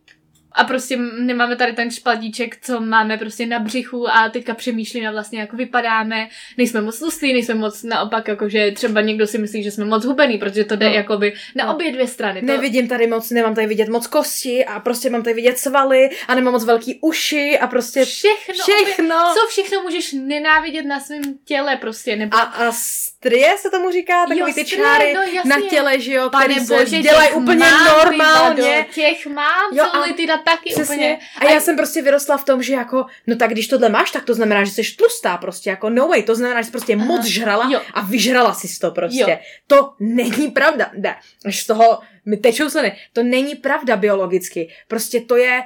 [0.53, 5.41] A prostě nemáme tady ten špadíček, co máme prostě na břichu a teďka přemýšlíme vlastně,
[5.41, 6.29] jak vypadáme.
[6.57, 10.39] Nejsme moc tlustý, nejsme moc naopak, jakože třeba někdo si myslí, že jsme moc hubený,
[10.39, 10.95] protože to jde No.
[10.95, 11.75] jakoby na No.
[11.75, 12.41] obě dvě strany.
[12.41, 16.11] To, Nevidím tady moc, nemám tady vidět moc kosti a prostě mám tady vidět svaly
[16.29, 19.17] a nemám moc velký uši a prostě všechno, všechno.
[19.35, 22.37] co všechno můžeš nenávidět na svém těle prostě, nebo...
[22.37, 25.51] A, a strie se tomu říká, takový Jo, ty strie, čáry no jasně.
[25.51, 28.63] na těle, že jo, Pane který bože, dělají úplně mám, normálně.
[28.79, 30.95] Vado, těch mám, Jo, jo, a- ty taky Přesně.
[30.95, 31.19] úplně.
[31.37, 34.25] A já jsem prostě vyrostla v tom, že jako, no tak když tohle máš, tak
[34.25, 37.05] to znamená, že jsi tlustá prostě, jako no way, to znamená, že jsi prostě Aha.
[37.05, 37.81] moc žrala Jo.
[37.95, 39.21] a vyžrala si to prostě.
[39.31, 39.39] Jo.
[39.67, 40.91] To není pravda.
[40.95, 42.97] Ne, až z toho mi tečou sliny.
[43.13, 44.69] To není pravda biologicky.
[44.89, 45.63] Prostě to je...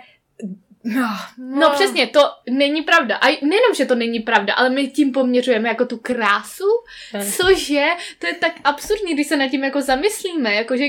[0.85, 1.09] No,
[1.39, 1.71] No.
[1.71, 2.21] přesně, to
[2.51, 3.17] není pravda.
[3.17, 6.65] A nejenom, že to není pravda, ale my tím poměřujeme jako tu krásu,
[7.37, 7.87] cože,
[8.19, 10.85] to je tak absurdní, když se nad tím jako zamyslíme, jakože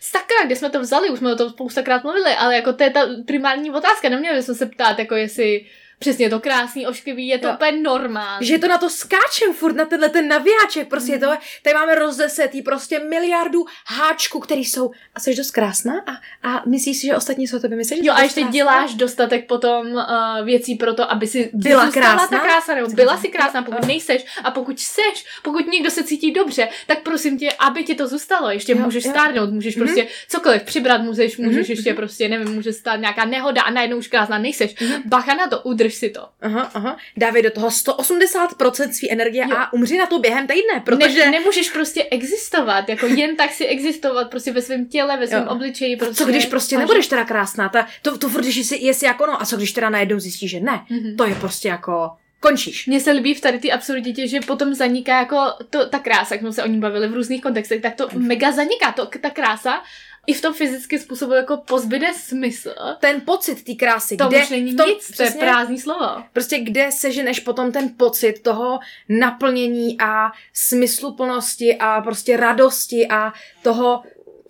[0.00, 2.90] sakra, kde jsme to vzali, už jsme o tom spoustakrát mluvili, ale jako to je
[2.90, 5.66] ta primární otázka, neměli jsme se ptát, jako jestli
[5.98, 7.54] přesně to krásný, ošklivý, je to Jo.
[7.54, 8.46] úplně normální.
[8.46, 11.26] Že to na to skáčem furt, na tenhle ten navijáček, prostě to,
[11.62, 16.12] tady máme rozdesetý prostě miliardu háčků, který jsou, a jsi dost krásná a,
[16.50, 18.52] a myslíš si, že ostatní jsou tebe myslí, že Jo, a ještě krásná?
[18.52, 20.02] děláš dostatek potom uh,
[20.44, 22.26] věcí pro to, aby si Byla krásná?
[22.28, 24.24] ta krása, nebo byla si krásná, pokud nejseš.
[24.44, 28.50] A pokud seš, pokud někdo se cítí dobře, tak prosím tě, aby ti to zůstalo.
[28.50, 29.10] Ještě Jo, můžeš jo.
[29.10, 29.84] stárnout, můžeš Mhm.
[29.86, 33.96] prostě cokoliv přibrat, můžeš, můžeš Mhm, ještě prostě, nevím, může stát nějaká nehoda a najednou
[33.96, 34.74] už krásná nejseš.
[35.04, 36.28] Bacha na to, udrž si to.
[36.40, 36.96] Aha, aha.
[37.16, 39.56] Dávej do toho 180% své energie Jo.
[39.56, 41.24] a umři na to během týdne, protože...
[41.24, 45.48] Ne, nemůžeš prostě existovat, jako jen tak si existovat prostě ve svém těle, ve svém
[45.48, 45.96] obličeji.
[45.96, 47.68] Prostě, co když prostě nebudeš teda krásná?
[47.68, 50.50] Ta, to, to furt, když jsi, jestli jako no, a co když teda najednou zjistíš,
[50.50, 50.84] že ne?
[50.90, 51.16] Mhm.
[51.16, 52.10] To je prostě jako,
[52.40, 52.86] končíš.
[52.86, 55.36] Mně se líbí v tady ty absurditě, že potom zaniká jako
[55.70, 58.52] to, ta krása, jak jsme se o ní bavili v různých kontextech, tak to mega
[58.52, 59.82] zaniká, to, ta krása
[60.26, 62.74] i v tom fyzickém způsobu jako pozbyde smysl.
[63.00, 65.78] Ten pocit té krásy, To kde už není v tom, nic, to je přesně, prázdný
[65.78, 66.06] slovo.
[66.32, 74.02] prostě kde seženeš potom ten pocit toho naplnění a smysluplnosti a prostě radosti a toho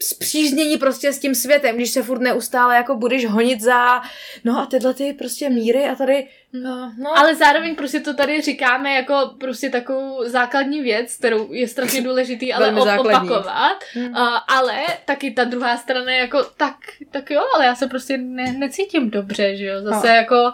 [0.03, 4.03] zpříznění prostě s tím světem, když se furt neustále jako budeš honit za
[4.45, 7.19] no a tyhle ty prostě míry a tady no, no.
[7.19, 12.53] Ale zároveň prostě to tady říkáme jako prostě takovou základní věc, kterou je strašně důležitý
[12.53, 13.31] ale op- základní.
[13.31, 13.79] opakovat.
[13.95, 14.09] Hmm.
[14.09, 16.77] Uh, ale taky ta druhá strana je jako tak,
[17.11, 19.83] tak jo, ale já se prostě ne, necítím dobře, že jo.
[19.83, 20.15] Zase No.
[20.15, 20.53] jako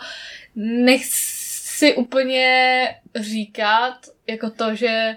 [0.56, 3.94] nechci úplně říkat
[4.26, 5.16] jako to, že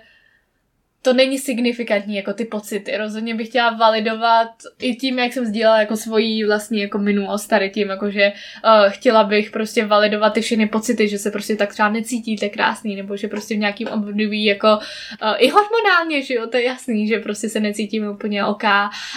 [1.05, 2.97] to není signifikantní, jako ty pocity.
[2.97, 4.49] Rozhodně bych chtěla validovat
[4.81, 8.31] i tím, jak jsem sdílela jako svoji vlastní jako minulost tady tím, jako že
[8.65, 12.95] uh, chtěla bych prostě validovat ty všechny pocity, že se prostě tak třeba necítíte krásný,
[12.95, 17.07] nebo že prostě v nějakým období jako uh, i hormonálně, že jo, to je jasný,
[17.07, 18.63] že prostě se necítíme úplně OK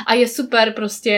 [0.07, 1.17] a je super prostě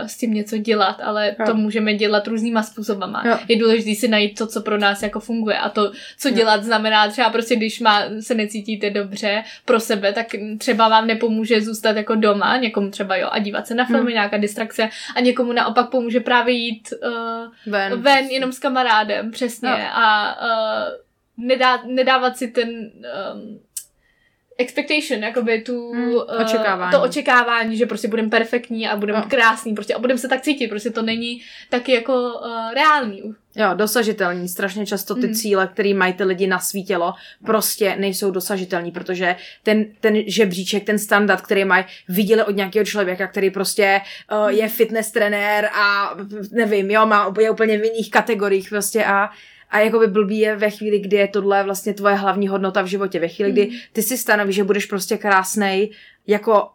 [0.00, 1.46] uh, s tím něco dělat, ale Jo.
[1.46, 3.22] to můžeme dělat různýma způsobama.
[3.26, 3.38] Jo.
[3.48, 6.34] Je důležité si najít to, co pro nás jako funguje a to, co Jo.
[6.34, 10.26] dělat znamená třeba prostě, když má, se necítíte dobře pro sebe, tak
[10.58, 14.12] třeba vám nepomůže zůstat jako doma, někomu třeba jo a dívat se na filmy, Hmm.
[14.12, 18.02] nějaká distrakce a někomu naopak pomůže právě jít uh, ven.
[18.02, 19.76] ven jenom s kamarádem, přesně Jo.
[19.92, 23.60] a uh, nedá, nedávat si ten um,
[24.58, 26.92] expectation, jakoby tu, Hmm, eh, očekávání.
[26.92, 29.24] to očekávání, že prostě budeme perfektní a budeme Jo.
[29.28, 31.40] krásný, prostě a budeme se tak cítit, prostě to není
[31.70, 33.22] taky jako uh, reálný.
[33.56, 34.48] Jo, dosažitelný.
[34.48, 35.34] Strašně často ty Mhm.
[35.34, 37.14] cíle, které mají ty lidi na svítilo,
[37.46, 43.26] prostě nejsou dosažitelný, protože ten, ten žebříček, ten standard, který mají, viděli od nějakého člověka,
[43.26, 44.00] který prostě
[44.32, 46.14] uh, je fitness trenér a
[46.52, 49.30] nevím, jo, má, je úplně v jiných kategoriích prostě a
[49.72, 53.20] a jakoby blbý je ve chvíli, kdy je tohle vlastně tvoje hlavní hodnota v životě.
[53.20, 53.76] Ve chvíli, kdy Mhm.
[53.92, 55.90] ty si stanovíš, že budeš prostě krásnej
[56.26, 56.68] jako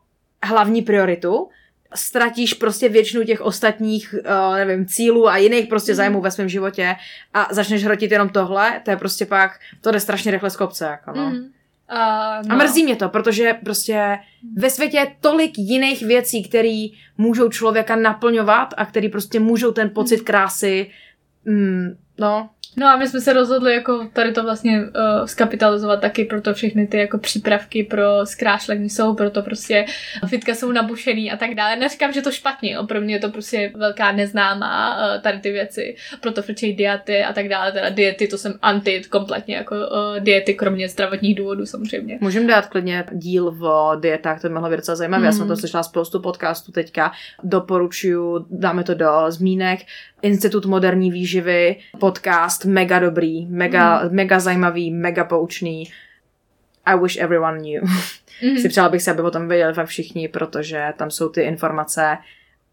[0.43, 1.49] hlavní prioritu,
[1.95, 4.15] ztratíš prostě většinu těch ostatních,
[4.49, 5.95] uh, nevím, cílů a jiných prostě Mhm.
[5.97, 6.95] zájmů ve svém životě
[7.33, 10.85] a začneš hrotit jenom tohle, to je prostě pak, to jde strašně rychle z kopce,
[10.85, 11.29] jako no.
[11.29, 11.37] Mm.
[11.37, 14.17] Uh, A mrzí mě to, protože prostě
[14.57, 16.87] ve světě je tolik jiných věcí, které
[17.17, 20.89] můžou člověka naplňovat a které prostě můžou ten pocit krásy,
[21.45, 26.25] mm, no, No a my jsme se rozhodli jako tady to vlastně uh, skapitalizovat taky,
[26.25, 29.85] proto všechny ty jako přípravky pro zkrášlení jsou, proto prostě
[30.27, 31.75] fitka jsou nabušený a tak dále.
[31.75, 35.95] Neříkám, že to špatně, pro mě je to prostě velká neznámá uh, tady ty věci,
[36.21, 40.53] proto frčejí diety a tak dále, teda diety, to jsem anti kompletně jako uh, diety,
[40.53, 42.17] kromě zdravotních důvodů samozřejmě.
[42.21, 45.21] Můžeme dát klidně díl v dietách, to by mohlo být docela zajímavé.
[45.21, 45.25] Mm.
[45.25, 45.49] Já jsem Mhm.
[45.49, 47.11] to slyšela spoustu podcastů teďka.
[47.43, 49.79] Doporučuju, dáme to do zmínek.
[50.21, 54.15] Institut moderní výživy, podcast, mega dobrý, mega, mm.
[54.15, 55.83] mega zajímavý, mega poučný.
[56.85, 57.83] I wish everyone knew.
[58.43, 58.57] Mm.
[58.57, 62.17] Si přála bych se, aby o tom věděli všichni, protože tam jsou ty informace.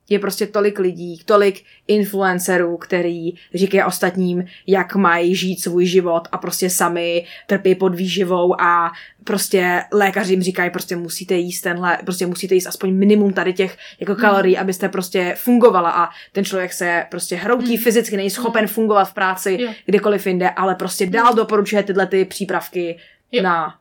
[0.08, 6.38] Je prostě tolik lidí, tolik influencerů, který říkají ostatním, jak mají žít svůj život a
[6.38, 8.92] prostě sami trpí pod výživou a
[9.24, 13.76] prostě lékaři jim říkají, prostě musíte jíst tenhle, prostě musíte jíst aspoň minimum tady těch
[14.00, 17.82] jako kalorií, abyste prostě fungovala a ten člověk se prostě hroutí Mm.
[17.82, 22.98] fyzicky, není schopen fungovat v práci kdekoliv jinde, ale prostě dál doporučuje tyhle ty přípravky
[23.32, 23.42] Jo.
[23.42, 23.74] na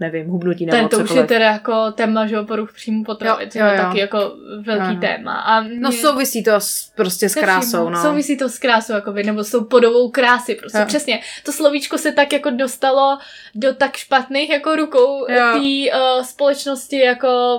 [0.00, 3.44] nevím, hubnutí Ten nebo to už je teda jako téma, že jo, poruch příjmu potravy,
[3.44, 3.82] Jo, to jo, je jo.
[3.82, 4.18] taky jako
[4.60, 5.00] velký Ano.
[5.00, 5.32] téma.
[5.34, 8.02] A No mě- souvisí to s, prostě s krásou, no.
[8.02, 10.78] Souvisí to s krásou, jakoby, nebo s tou podobou krásy, prostě.
[10.78, 10.84] Jo.
[10.86, 11.20] Přesně.
[11.44, 13.18] To slovíčko se tak jako dostalo
[13.54, 15.36] do tak špatných jako rukou Jo.
[15.52, 17.58] té uh, společnosti, jako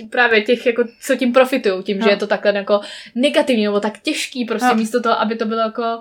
[0.00, 2.02] uh, právě těch, jako, co tím profitují, tím, Jo.
[2.04, 2.80] že je to takhle jako
[3.14, 4.74] negativní, nebo tak těžký, prostě Jo.
[4.74, 6.00] místo toho, aby to bylo jako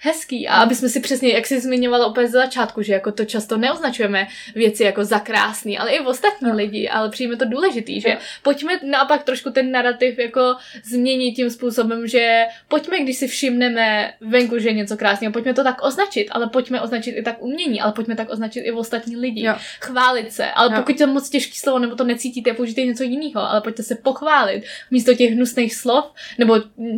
[0.00, 3.24] hezký a aby jsme si přesně, jak jsi zmiňovala úplně z začátku, že jako to
[3.24, 6.56] často neoznačujeme věci jako za krásný, ale i v ostatní Jo.
[6.56, 8.16] lidi, ale přijme to důležitý, že Jo.
[8.42, 14.58] pojďme naopak trošku ten narrativ jako změnit tím způsobem, že pojďme, když si všimneme venku,
[14.58, 17.92] že je něco krásného, pojďme to tak označit, ale pojďme označit i tak umění, ale
[17.92, 19.44] pojďme tak označit i v ostatní lidi.
[19.44, 19.54] Jo.
[19.80, 20.76] Chválit se, ale Jo.
[20.76, 24.62] pokud to moc těžký slovo nebo to necítíte, použijte něco jiného, ale pojďte se pochválit
[24.90, 26.04] místo těch hnusných slov
[26.38, 26.56] nebo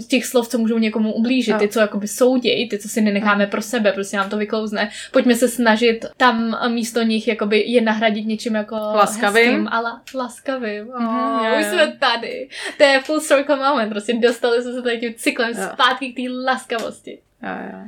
[0.08, 1.58] těch slov, co můžou někomu ublížit, Jo.
[1.58, 4.90] ty, co jakoby soudějí, ty, co si nenecháme pro sebe, prostě nám to vyklouzne.
[5.12, 9.46] Pojďme se snažit tam místo nich jakoby je nahradit něčím jako Laskavým.
[9.50, 10.88] hezkým, ale laskavým.
[10.88, 12.48] Oh, Mhm, jo, už jsme tady.
[12.78, 15.68] To je full circle moment, prostě dostali jsme se tady tím cyklem Jo.
[15.72, 17.18] zpátky k té laskavosti.
[17.42, 17.78] Jo, jo.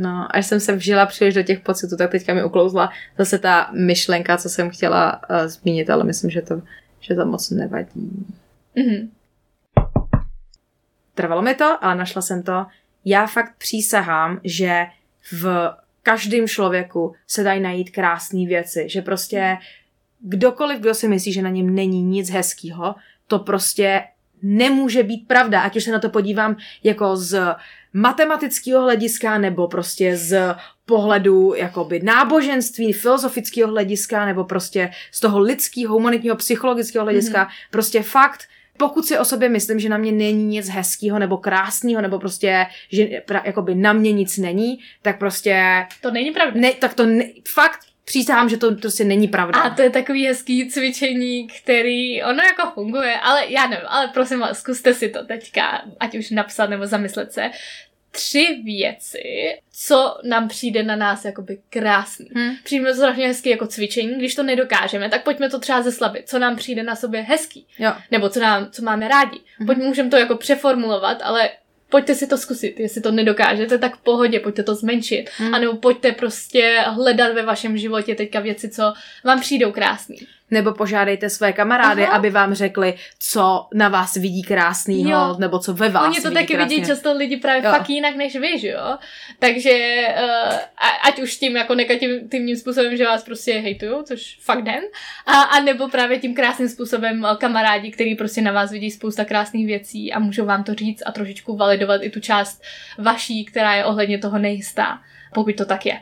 [0.00, 3.70] No, až jsem se vžila příliš do těch pocitů, tak teďka mi uklouzla zase ta
[3.72, 6.62] myšlenka, co jsem chtěla uh, zmínit, ale myslím, že to,
[7.00, 8.26] že to moc nevadí.
[8.74, 9.10] Mhm.
[11.14, 12.66] Trvalo mi to, ale našla jsem to.
[13.04, 14.86] Já fakt přísahám, že
[15.32, 15.70] v
[16.02, 19.56] každém člověku se dají najít krásné věci, že prostě
[20.20, 22.94] kdokoliv, kdo si myslí, že na něm není nic hezkého,
[23.26, 24.02] to prostě
[24.42, 27.54] nemůže být pravda, ať už se na to podívám jako z
[27.92, 35.94] matematického hlediska, nebo prostě z pohledu jakoby náboženství, filozofického hlediska, nebo prostě z toho lidského,
[35.94, 37.44] humanitního, psychologického hlediska.
[37.44, 37.70] Mm-hmm.
[37.70, 38.40] Prostě fakt,
[38.78, 42.66] pokud si o sobě myslím, že na mě není nic hezkého nebo krásného, nebo prostě,
[42.92, 46.60] že pra, jakoby na mě nic není, tak prostě, To není pravda.
[46.60, 49.60] ne, tak to ne, fakt přísahám, že to prostě není pravda.
[49.60, 54.40] A to je takový hezký cvičení, který, ono jako funguje, ale já nevím, ale prosím
[54.40, 57.50] vás, zkuste si to teďka, ať už napsat nebo zamyslet se.
[58.10, 59.22] Tři věci,
[59.72, 62.28] co nám přijde na nás jakoby krásný.
[62.34, 62.50] Hm.
[62.64, 66.38] Přijde to strašně hezký jako cvičení, když to nedokážeme, tak pojďme to třeba zeslabit, co
[66.38, 67.92] nám přijde na sobě hezký, Jo.
[68.10, 69.40] nebo co, nám, co máme rádi.
[69.58, 69.66] Mhm.
[69.66, 71.50] Pojďme, můžeme to jako přeformulovat, ale
[71.90, 75.30] pojďte si to zkusit, jestli to nedokážete, tak v pohodě, pojďte to zmenšit.
[75.38, 75.54] Hm.
[75.54, 78.92] A nebo pojďte prostě hledat ve vašem životě teďka věci, co
[79.24, 80.16] vám přijdou krásný.
[80.50, 82.16] Nebo požádejte své kamarády, Aha.
[82.16, 85.36] aby vám řekli, co na vás vidí krásnýho, Jo.
[85.38, 86.86] nebo co ve vás Oni to vidí taky vidí krásnýho.
[86.86, 87.70] často lidi právě Jo.
[87.72, 88.98] fakt jinak než vy, že jo?
[89.38, 90.06] Takže
[90.48, 90.56] uh,
[91.08, 94.80] ať už tím jako negativním způsobem, že vás prostě hejtujou, což fakt den,
[95.26, 99.24] a, a nebo právě tím krásným způsobem eh, kamarádi, který prostě na vás vidí spousta
[99.24, 102.62] krásných věcí a můžou vám to říct a trošičku validovat i tu část
[102.98, 105.00] vaší, která je ohledně toho nejistá,
[105.34, 106.00] pokud to tak je.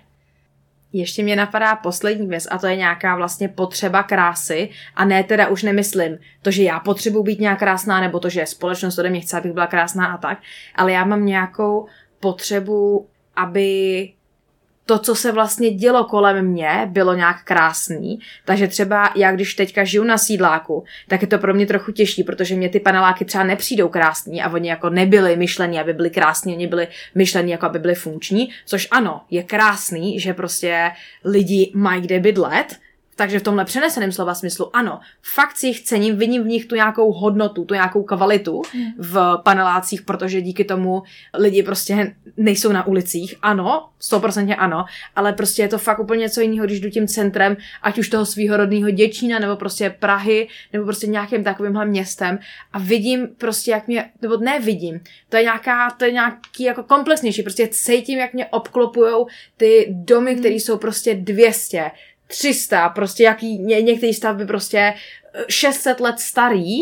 [0.99, 4.71] Ještě mě napadá poslední věc a to je nějaká vlastně potřeba krásy.
[4.95, 8.47] A ne teda už nemyslím to, že já potřebuji být nějak krásná nebo to, že
[8.47, 10.39] společnost ode mě chce, abych byla krásná a tak,
[10.75, 11.87] ale já mám nějakou
[12.21, 14.13] potřebu, aby
[14.87, 18.19] to, co se vlastně dělo kolem mě, bylo nějak krásný.
[18.45, 22.25] Takže třeba já, když teďka žiju na sídláku, tak je to pro mě trochu těžší,
[22.25, 26.55] protože mě ty paneláky třeba nepřijdou krásný a oni jako nebyli myšlení, aby byly krásní,
[26.55, 30.91] oni byli myšlení, jako aby byly funkční, což ano, je krásný, že prostě
[31.25, 32.77] lidi mají kde bydlet,
[33.17, 36.75] takže v tomhle přeneseném slova smyslu, ano, fakt si jich cením, vidím v nich tu
[36.75, 38.93] nějakou hodnotu, tu nějakou kvalitu hmm.
[38.99, 41.03] v panelácích, protože díky tomu
[41.35, 43.35] lidi prostě nejsou na ulicích.
[43.43, 44.85] Ano, stoprocentně ano,
[45.17, 48.27] ale prostě je to fakt úplně něco jiného, když jdu tím centrem, ať už toho
[48.27, 52.39] svého rodného Děčína, nebo prostě Prahy, nebo prostě nějakým takovýmhle městem
[52.73, 56.83] a vidím prostě, jak mě, nebo ne vidím, to je nějaká, to je nějaký jako
[56.83, 60.41] komplexnější, prostě cítím, jak mě obklopujou ty domy, hmm.
[60.41, 61.91] které jsou prostě 200,
[62.27, 64.95] 300, prostě jaký, ně, některý stavby prostě
[65.49, 66.79] 600 eh, let starý,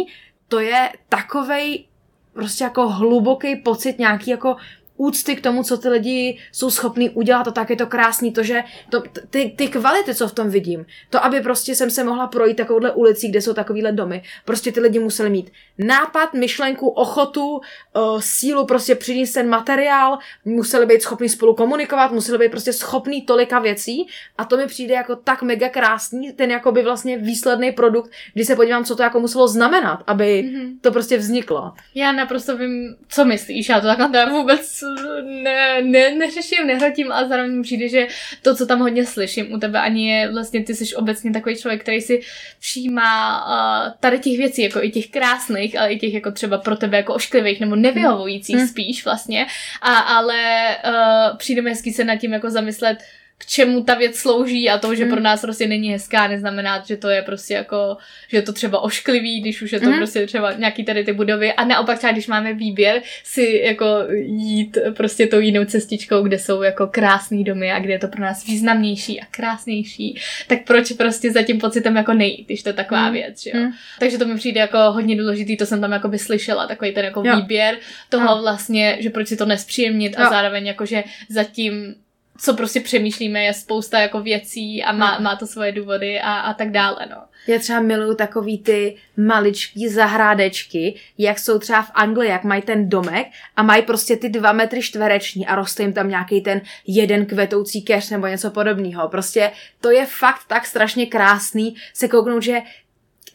[0.49, 1.85] to je takovej
[2.33, 4.57] prostě jako hluboký pocit nějaký jako
[4.97, 8.43] úcty k tomu, co ty lidi jsou schopní udělat a tak je to krásný, to,
[8.43, 12.27] že to, ty, ty kvality, co v tom vidím, to, aby prostě jsem se mohla
[12.27, 17.47] projít takovouhle ulicí, kde jsou takovýhle domy, prostě ty lidi museli mít nápad, myšlenku, ochotu,
[17.51, 23.23] uh, sílu prostě přinést ten materiál, museli být schopni spolu komunikovat, museli být prostě schopní
[23.23, 24.07] tolika věcí
[24.39, 28.47] a to mi přijde jako tak mega krásný, ten jako by vlastně výsledný produkt, když
[28.47, 30.79] se podívám, co to jako muselo znamenat, aby mm-hmm.
[30.81, 31.73] to prostě vzniklo.
[31.95, 34.85] Já naprosto vím, co myslíš, já to takhle vůbec
[35.23, 38.07] ne, ne, neřeším, nehrotím a zároveň přijde, že
[38.43, 41.83] to, co tam hodně slyším u tebe, ani je vlastně, ty jsi obecně takový člověk,
[41.83, 42.21] který si
[42.59, 46.77] všímá uh, tady těch věcí, jako i těch krásných, ale i těch jako třeba pro
[46.77, 48.69] tebe jako ošklivých nebo nevyhovujících hmm.
[48.69, 49.47] spíš vlastně,
[49.83, 52.99] a, ale uh, přijde mi hezky se nad tím jako zamyslet,
[53.39, 55.11] k čemu ta věc slouží a to, že mm.
[55.11, 57.97] pro nás prostě není hezká, neznamená, že to je prostě jako,
[58.29, 59.97] že je to třeba ošklivý, když už je to mm.
[59.97, 63.87] prostě třeba nějaký tady ty budovy a naopak třeba, když máme výběr, si jako
[64.27, 68.23] jít prostě tou jinou cestičkou, kde jsou jako krásné domy a kde je to pro
[68.23, 72.73] nás významnější a krásnější, tak proč prostě za tím pocitem jako nejít, když to je
[72.73, 73.13] taková mm.
[73.13, 73.61] věc, že jo.
[73.61, 73.71] Mm.
[74.01, 77.05] Takže to mi přijde jako hodně důležitý, to jsem tam jako by slyšela, takový ten
[77.05, 77.37] jako jo.
[77.37, 77.77] výběr
[78.09, 81.95] toho vlastně, že proč si to nespříjemnit a zároveň jako, že zatím
[82.39, 86.55] co prostě přemýšlíme, je spousta jako věcí a má, má to svoje důvody a, a
[86.55, 87.17] tak dále, no.
[87.47, 92.89] Já třeba miluju takový ty maličký zahrádečky, jak jsou třeba v Anglii, jak mají ten
[92.89, 93.27] domek
[93.57, 97.83] a mají prostě ty dva metry čtvereční a roste jim tam nějaký ten jeden kvetoucí
[97.83, 99.09] keř nebo něco podobného.
[99.09, 102.59] Prostě to je fakt tak strašně krásný se kouknout, že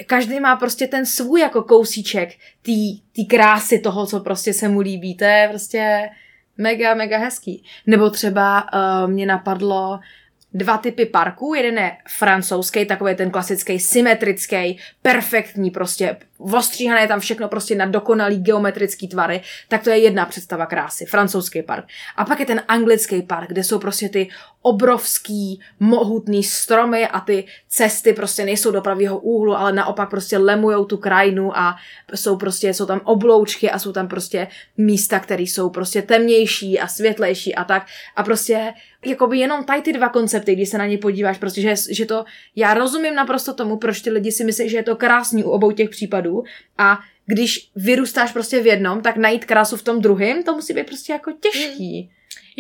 [0.06, 2.30] každý má prostě ten svůj jako kousíček
[3.16, 5.16] té krásy toho, co prostě se mu líbí.
[5.16, 6.10] To je prostě
[6.60, 7.64] mega, mega hezký.
[7.88, 10.00] Nebo třeba uh, mě napadlo
[10.54, 11.54] dva typy parků.
[11.54, 18.38] Jeden je francouzský, takový ten klasický, symetrický, perfektní, prostě ostříhané tam všechno prostě na dokonalý
[18.38, 21.86] geometrický tvary, tak to je jedna představa krásy, francouzský park.
[22.16, 24.30] A pak je ten anglický park, kde jsou prostě ty
[24.62, 30.86] obrovský, mohutný stromy a ty cesty prostě nejsou do pravého úhlu, ale naopak prostě lemujou
[30.86, 31.76] tu krajinu a
[32.16, 36.88] jsou prostě, jsou tam obloučky a jsou tam prostě místa, které jsou prostě temnější a
[36.88, 37.86] světlejší a tak.
[38.16, 38.74] A prostě
[39.06, 42.26] jakoby jenom tady ty dva koncepty, když se na ně podíváš, prostě, že, že to,
[42.56, 45.72] já rozumím naprosto tomu, proč ty lidi si myslí, že je to krásný u obou
[45.72, 46.29] těch případů
[46.78, 50.88] a když vyrůstáš prostě v jednom, tak najít krásu v tom druhém, to musí být
[50.88, 52.12] prostě jako těžký.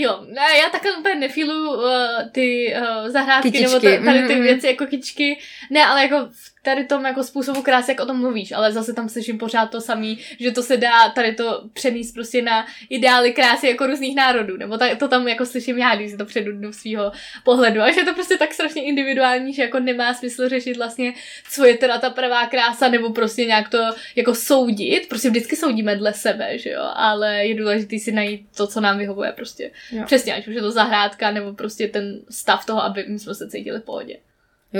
[0.01, 1.83] Jo, já takhle úplně nefilu uh,
[2.31, 3.67] ty uh, zahrádky Kytičky.
[3.67, 4.41] nebo t- tady ty mm-hmm.
[4.41, 5.39] věci jako kyčky.
[5.69, 8.93] Ne, ale jako v tady tom jako způsobu krásy, jak o tom mluvíš, ale zase
[8.93, 13.33] tam slyším pořád to samý, že to se dá tady to přenést prostě na ideály
[13.33, 16.51] krásy jako různých národů, nebo ta, to tam jako slyším já, když si to předu
[16.51, 17.11] do svého
[17.43, 21.13] pohledu, a že je to prostě tak strašně individuální, že jako nemá smysl řešit vlastně,
[21.51, 23.77] co je teda ta pravá krása, nebo prostě nějak to
[24.15, 28.67] jako soudit, prostě vždycky soudíme dle sebe, že jo, ale je důležité si najít to,
[28.67, 29.71] co nám vyhovuje prostě.
[29.91, 30.03] Jo.
[30.05, 33.49] Přesně, ať už je to zahrádka, nebo prostě ten stav toho, aby my jsme se
[33.49, 34.17] cítili v pohodě.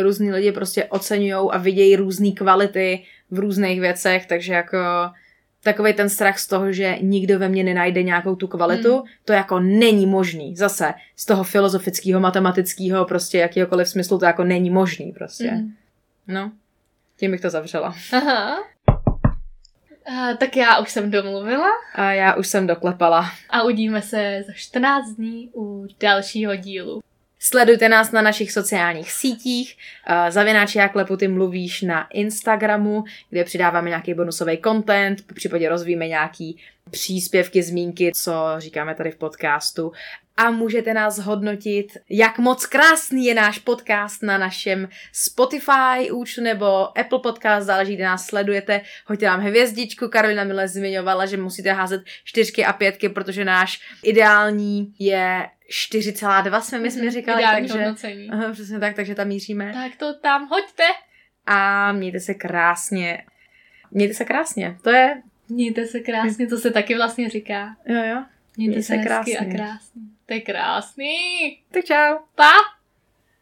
[0.01, 4.78] Různí lidi prostě oceňují a vidějí různé kvality v různých věcech, takže jako
[5.64, 9.03] takový ten strach z toho, že nikdo ve mně nenajde nějakou tu kvalitu, hmm.
[9.26, 10.55] to jako není možný.
[10.55, 15.47] Zase z toho filozofického, matematického, prostě jakýhokoliv smyslu to jako není možný prostě.
[15.47, 15.74] Hmm.
[16.28, 16.51] No,
[17.18, 17.95] tím bych to zavřela.
[18.12, 18.57] Aha.
[20.10, 21.70] A, tak já už jsem domluvila.
[21.95, 23.26] A já už jsem doklepala.
[23.49, 27.01] A udíme se za 14 dní u dalšího dílu.
[27.41, 29.78] Sledujte nás na našich sociálních sítích.
[30.10, 36.07] Uh, Zavináč jak ty mluvíš na Instagramu, kde přidáváme nějaký bonusový content, po případě rozvíjíme
[36.07, 36.57] nějaký
[36.92, 39.92] příspěvky, zmínky, co říkáme tady v podcastu
[40.38, 46.98] a můžete nás hodnotit, jak moc krásný je náš podcast na našem Spotify účtu nebo
[47.00, 48.82] Apple Podcast, záleží, kde nás sledujete.
[49.06, 54.94] Hoďte nám hvězdičku, Karolina Mile zmiňovala, že musíte házet čtyřky a pětky, protože náš ideální
[55.00, 55.48] je
[55.92, 58.30] 4,2 jsme my jsme Mhm, říkali, ideální takže hodnocení.
[58.30, 59.72] aha, přesně tak, takže tam míříme.
[59.74, 60.84] Tak to tam hoďte.
[61.46, 63.24] A mějte se krásně.
[63.92, 67.78] Mějte se krásně, to je, Mějte se krásně, to se taky vlastně říká.
[67.86, 68.24] jo jo.
[68.58, 69.56] Mějte Mějte se se hezky a krásně.
[69.58, 70.02] krásně.
[70.26, 71.12] To je krásný.
[71.72, 72.18] Tak čau.
[72.36, 72.52] Pa!